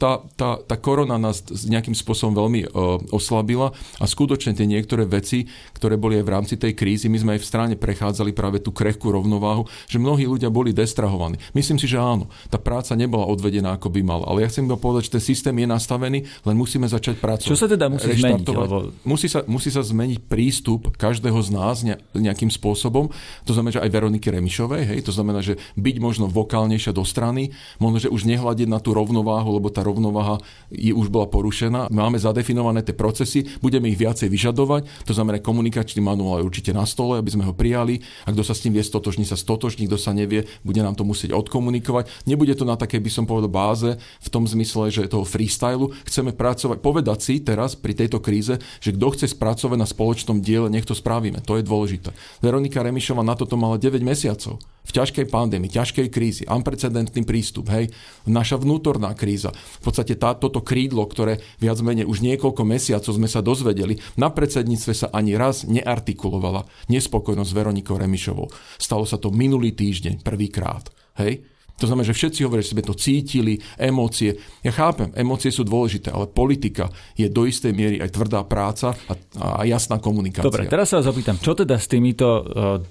tá, 0.01 0.25
tá, 0.33 0.57
tá 0.65 0.77
korona 0.81 1.21
nás 1.21 1.45
nejakým 1.45 1.93
spôsobom 1.93 2.33
veľmi 2.33 2.73
uh, 2.73 2.97
oslabila 3.13 3.77
a 4.01 4.05
skutočne 4.09 4.57
tie 4.57 4.65
niektoré 4.65 5.05
veci, 5.05 5.45
ktoré 5.77 6.01
boli 6.01 6.17
aj 6.17 6.25
v 6.25 6.33
rámci 6.33 6.55
tej 6.57 6.73
krízy, 6.73 7.13
my 7.13 7.21
sme 7.21 7.31
aj 7.37 7.41
v 7.45 7.49
strane 7.53 7.75
prechádzali 7.77 8.33
práve 8.33 8.65
tú 8.65 8.73
krehkú 8.73 9.13
rovnováhu, 9.13 9.69
že 9.85 10.01
mnohí 10.01 10.25
ľudia 10.25 10.49
boli 10.49 10.73
destrahovaní. 10.73 11.37
Myslím 11.53 11.77
si, 11.77 11.85
že 11.85 12.01
áno, 12.01 12.33
tá 12.49 12.57
práca 12.57 12.97
nebola 12.97 13.29
odvedená 13.29 13.77
ako 13.77 13.93
by 13.93 14.01
mala, 14.01 14.25
ale 14.25 14.41
ja 14.41 14.49
chcem 14.49 14.65
povedať, 14.65 15.13
že 15.13 15.21
ten 15.21 15.25
systém 15.29 15.55
je 15.61 15.69
nastavený, 15.69 16.25
len 16.49 16.57
musíme 16.57 16.89
začať 16.89 17.21
pracovať. 17.21 17.53
Čo 17.53 17.61
sa 17.61 17.69
teda 17.69 17.93
musí 17.93 18.09
zmeniť? 18.17 18.47
Lebo... 18.49 18.97
Musí, 19.05 19.29
sa, 19.29 19.45
musí 19.45 19.69
sa 19.69 19.85
zmeniť 19.85 20.25
prístup 20.25 20.97
každého 20.97 21.37
z 21.45 21.51
nás 21.53 21.85
nejakým 22.17 22.49
spôsobom. 22.49 23.13
To 23.45 23.53
znamená, 23.53 23.77
že 23.77 23.83
aj 23.85 23.91
Veroniky 23.93 24.33
Remišovej, 24.33 24.97
hej, 24.97 25.01
to 25.05 25.13
znamená, 25.13 25.45
že 25.45 25.61
byť 25.77 25.97
možno 26.01 26.25
vokálnejšia 26.31 26.97
do 26.97 27.05
strany, 27.05 27.53
možno, 27.83 28.07
že 28.07 28.09
už 28.09 28.25
nehľadiť 28.25 28.71
na 28.71 28.79
tú 28.79 28.95
rovnováhu, 28.95 29.59
lebo 29.59 29.69
tá 29.69 29.83
rovnováha 29.91 30.39
je, 30.71 30.95
už 30.95 31.11
bola 31.11 31.27
porušená. 31.27 31.91
Máme 31.91 32.17
zadefinované 32.23 32.87
tie 32.87 32.95
procesy, 32.95 33.45
budeme 33.59 33.91
ich 33.91 33.99
viacej 33.99 34.31
vyžadovať, 34.31 34.87
to 35.05 35.13
znamená 35.13 35.43
komunikačný 35.43 35.99
manuál 35.99 36.41
je 36.41 36.47
určite 36.47 36.71
na 36.71 36.87
stole, 36.87 37.19
aby 37.19 37.31
sme 37.35 37.43
ho 37.43 37.53
prijali. 37.53 37.99
A 38.25 38.31
kto 38.31 38.47
sa 38.47 38.55
s 38.55 38.63
tým 38.63 38.73
vie 38.73 38.85
stotožní, 38.87 39.27
sa 39.27 39.35
stotožní, 39.35 39.91
kto 39.91 39.99
sa 39.99 40.15
nevie, 40.15 40.47
bude 40.63 40.79
nám 40.79 40.95
to 40.95 41.03
musieť 41.03 41.35
odkomunikovať. 41.35 42.31
Nebude 42.31 42.55
to 42.55 42.63
na 42.63 42.79
takej, 42.79 43.03
by 43.03 43.11
som 43.11 43.25
povedal, 43.27 43.51
báze 43.51 43.99
v 43.99 44.29
tom 44.31 44.47
zmysle, 44.47 44.95
že 44.95 45.11
toho 45.11 45.27
freestylu. 45.27 45.91
Chceme 46.07 46.31
pracovať, 46.31 46.79
povedať 46.79 47.19
si 47.19 47.35
teraz 47.43 47.75
pri 47.75 47.99
tejto 47.99 48.23
kríze, 48.23 48.63
že 48.79 48.95
kto 48.95 49.07
chce 49.19 49.27
spracovať 49.35 49.77
na 49.77 49.89
spoločnom 49.89 50.39
diele, 50.39 50.71
nech 50.71 50.87
to 50.87 50.95
spravíme. 50.95 51.43
To 51.45 51.59
je 51.59 51.67
dôležité. 51.67 52.15
Veronika 52.39 52.81
Remišova 52.81 53.27
na 53.27 53.35
toto 53.35 53.59
mala 53.59 53.77
9 53.77 53.99
mesiacov 54.01 54.63
v 54.87 54.91
ťažkej 54.91 55.27
pandémii, 55.29 55.71
ťažkej 55.71 56.09
krízi, 56.09 56.45
unprecedentný 56.49 57.23
prístup, 57.27 57.69
hej, 57.71 57.93
naša 58.25 58.59
vnútorná 58.59 59.13
kríza. 59.13 59.53
V 59.53 59.81
podstate 59.85 60.17
tá, 60.17 60.33
toto 60.35 60.65
krídlo, 60.65 61.05
ktoré 61.05 61.43
viac 61.61 61.79
menej 61.85 62.09
už 62.09 62.25
niekoľko 62.25 62.63
mesiacov 62.65 63.13
sme 63.13 63.29
sa 63.29 63.45
dozvedeli, 63.45 64.01
na 64.17 64.33
predsedníctve 64.33 64.93
sa 64.97 65.09
ani 65.13 65.37
raz 65.37 65.69
neartikulovala 65.69 66.65
nespokojnosť 66.89 67.53
Veronikou 67.53 68.01
Remišovou. 68.01 68.49
Stalo 68.81 69.05
sa 69.05 69.21
to 69.21 69.29
minulý 69.35 69.77
týždeň, 69.77 70.25
prvýkrát. 70.25 70.89
Hej? 71.21 71.45
To 71.81 71.89
znamená, 71.89 72.05
že 72.05 72.17
všetci 72.17 72.41
hovoria, 72.45 72.61
že 72.61 72.77
sme 72.77 72.85
to 72.85 72.93
cítili, 72.93 73.57
emócie. 73.81 74.37
Ja 74.61 74.71
chápem, 74.71 75.09
emócie 75.17 75.49
sú 75.49 75.65
dôležité, 75.65 76.13
ale 76.13 76.29
politika 76.29 76.93
je 77.17 77.33
do 77.33 77.49
istej 77.49 77.73
miery 77.73 77.97
aj 78.05 78.13
tvrdá 78.13 78.45
práca 78.45 78.93
a, 79.09 79.13
a 79.41 79.65
jasná 79.65 79.97
komunikácia. 79.97 80.45
Dobre, 80.45 80.69
teraz 80.69 80.93
sa 80.93 81.01
vás 81.01 81.09
opýtam, 81.09 81.41
čo 81.41 81.57
teda 81.57 81.81
s 81.81 81.89
týmito 81.89 82.29
uh, 82.29 82.45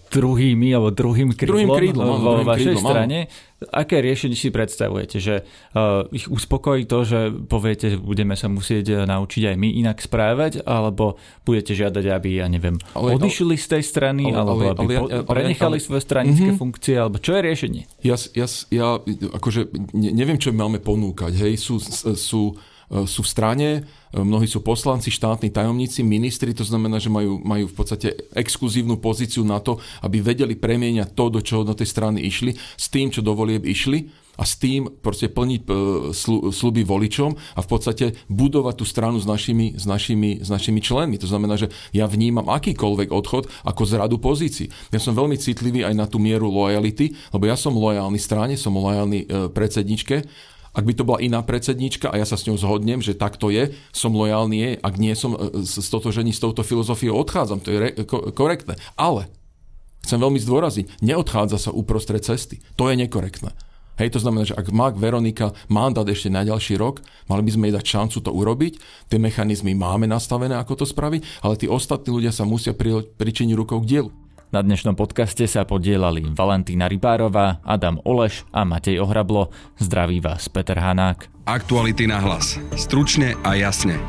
druhými 0.09 0.73
alebo 0.73 0.89
druhým 0.89 1.37
krídlom, 1.37 1.53
druhým 1.53 1.69
krídlom 1.77 2.17
vo 2.17 2.31
vašej 2.41 2.73
krídlom, 2.73 2.83
strane? 2.83 3.19
Áno 3.29 3.57
Aké 3.59 3.99
riešenie 3.99 4.39
si 4.39 4.55
predstavujete? 4.55 5.19
Že 5.19 5.35
uh, 5.75 6.07
ich 6.15 6.31
uspokojí 6.31 6.87
to, 6.87 7.03
že 7.03 7.19
poviete, 7.27 7.91
že 7.91 7.97
budeme 7.99 8.39
sa 8.39 8.47
musieť 8.47 8.85
eh, 8.87 8.97
naučiť 9.03 9.51
aj 9.51 9.55
my 9.59 9.69
inak 9.83 9.99
správať, 9.99 10.63
alebo 10.63 11.19
budete 11.43 11.75
žiadať, 11.75 12.05
aby, 12.07 12.39
ja 12.39 12.47
neviem, 12.47 12.79
ale, 12.95 13.19
odišli 13.19 13.59
z 13.59 13.67
tej 13.67 13.83
strany, 13.83 14.31
ale, 14.31 14.39
alebo 14.39 14.63
aby 14.79 14.95
ale, 14.95 14.95
ale, 14.95 15.09
ale, 15.11 15.27
prenechali 15.27 15.77
ale, 15.77 15.83
svoje 15.83 16.01
stranické 16.07 16.55
mm-hmm. 16.55 16.61
funkcie, 16.63 16.95
alebo 16.95 17.19
čo 17.19 17.35
je 17.35 17.41
riešenie? 17.43 17.83
Ja, 17.99 18.15
ja, 18.31 18.47
ja 18.71 18.87
akože 19.35 19.67
neviem, 19.91 20.39
čo 20.39 20.55
máme 20.55 20.79
ponúkať. 20.79 21.35
Hej, 21.35 21.59
sú, 21.59 21.83
sú 22.15 22.55
sú 22.89 23.21
v 23.21 23.29
strane, 23.29 23.69
e, 24.09 24.17
mnohí 24.17 24.49
sú 24.49 24.65
poslanci, 24.65 25.13
štátni 25.13 25.53
tajomníci, 25.53 26.01
ministri, 26.01 26.57
to 26.57 26.65
znamená, 26.65 26.97
že 26.97 27.13
majú, 27.13 27.37
majú 27.37 27.69
v 27.69 27.75
podstate 27.77 28.17
exkluzívnu 28.33 28.97
pozíciu 28.97 29.45
na 29.45 29.61
to, 29.61 29.77
aby 30.01 30.17
vedeli 30.19 30.57
premieňať 30.57 31.13
to, 31.13 31.25
do 31.29 31.39
čoho 31.45 31.61
do 31.61 31.77
tej 31.77 31.85
strany 31.85 32.25
išli, 32.25 32.57
s 32.57 32.89
tým, 32.89 33.13
čo 33.13 33.21
do 33.21 33.37
volieb 33.37 33.61
išli 33.61 34.09
a 34.39 34.47
s 34.47 34.55
tým 34.57 34.89
proste 35.03 35.29
plniť 35.29 35.61
e, 35.61 35.69
sluby 36.49 36.81
voličom 36.81 37.29
a 37.29 37.59
v 37.61 37.67
podstate 37.69 38.05
budovať 38.25 38.75
tú 38.81 38.85
stranu 38.89 39.21
s 39.21 39.29
našimi, 39.29 39.77
s, 39.77 39.85
našimi, 39.85 40.41
s 40.41 40.49
našimi 40.49 40.81
členmi. 40.81 41.21
To 41.21 41.29
znamená, 41.29 41.59
že 41.59 41.69
ja 41.93 42.09
vnímam 42.09 42.49
akýkoľvek 42.49 43.13
odchod 43.13 43.51
ako 43.67 43.81
zradu 43.85 44.17
pozícií. 44.17 44.71
Ja 44.89 44.97
som 44.97 45.13
veľmi 45.13 45.37
citlivý 45.37 45.85
aj 45.85 45.93
na 45.93 46.09
tú 46.09 46.17
mieru 46.17 46.49
lojality, 46.49 47.13
lebo 47.35 47.45
ja 47.45 47.59
som 47.59 47.77
lojálny 47.77 48.17
strane, 48.17 48.55
som 48.57 48.73
lojálny 48.73 49.51
predsedničke 49.51 50.25
ak 50.79 50.87
by 50.87 50.93
to 50.95 51.03
bola 51.03 51.19
iná 51.19 51.43
predsednička 51.43 52.07
a 52.07 52.15
ja 52.15 52.23
sa 52.23 52.39
s 52.39 52.47
ňou 52.47 52.55
zhodnem, 52.55 53.03
že 53.03 53.11
tak 53.11 53.35
to 53.35 53.51
je, 53.51 53.75
som 53.91 54.15
lojálny 54.15 54.55
jej, 54.55 54.73
ak 54.79 54.95
nie 54.95 55.11
som 55.11 55.35
e, 55.35 55.67
stotožený 55.67 56.31
s 56.31 56.39
touto 56.39 56.63
filozofiou, 56.63 57.19
odchádzam, 57.19 57.59
to 57.59 57.75
je 57.75 57.77
re- 57.83 57.95
ko- 58.07 58.31
korektné. 58.31 58.79
Ale 58.95 59.27
chcem 60.07 60.15
veľmi 60.15 60.39
zdôrazniť, 60.39 61.03
neodchádza 61.03 61.59
sa 61.59 61.75
uprostred 61.75 62.23
cesty. 62.23 62.63
To 62.79 62.87
je 62.87 62.95
nekorektné. 62.95 63.51
Hej, 63.99 64.15
to 64.15 64.23
znamená, 64.23 64.47
že 64.47 64.55
ak 64.55 64.71
má 64.71 64.95
Veronika 64.95 65.51
mandát 65.67 66.07
ešte 66.07 66.31
na 66.31 66.47
ďalší 66.47 66.79
rok, 66.79 67.03
mali 67.27 67.43
by 67.43 67.51
sme 67.51 67.67
jej 67.67 67.75
dať 67.75 67.85
šancu 67.99 68.17
to 68.23 68.31
urobiť. 68.31 68.73
Tie 69.11 69.19
mechanizmy 69.19 69.75
máme 69.75 70.07
nastavené, 70.07 70.55
ako 70.55 70.79
to 70.79 70.85
spraviť, 70.87 71.43
ale 71.43 71.59
tí 71.59 71.67
ostatní 71.67 72.15
ľudia 72.15 72.31
sa 72.31 72.47
musia 72.47 72.71
pričiniť 72.71 73.59
rukou 73.59 73.83
k 73.83 73.99
dielu. 73.99 74.09
Na 74.49 74.65
dnešnom 74.65 74.97
podcaste 74.97 75.45
sa 75.45 75.61
podielali 75.61 76.25
Valentína 76.25 76.89
Rybárová, 76.89 77.61
Adam 77.61 78.01
Oleš 78.01 78.49
a 78.49 78.65
Matej 78.65 78.97
Ohrablo. 78.97 79.53
Zdraví 79.77 80.25
vás 80.25 80.49
Peter 80.49 80.73
Hanák. 80.73 81.29
Aktuality 81.45 82.09
na 82.09 82.17
hlas. 82.17 82.57
Stručne 82.73 83.37
a 83.45 83.53
jasne. 83.53 84.01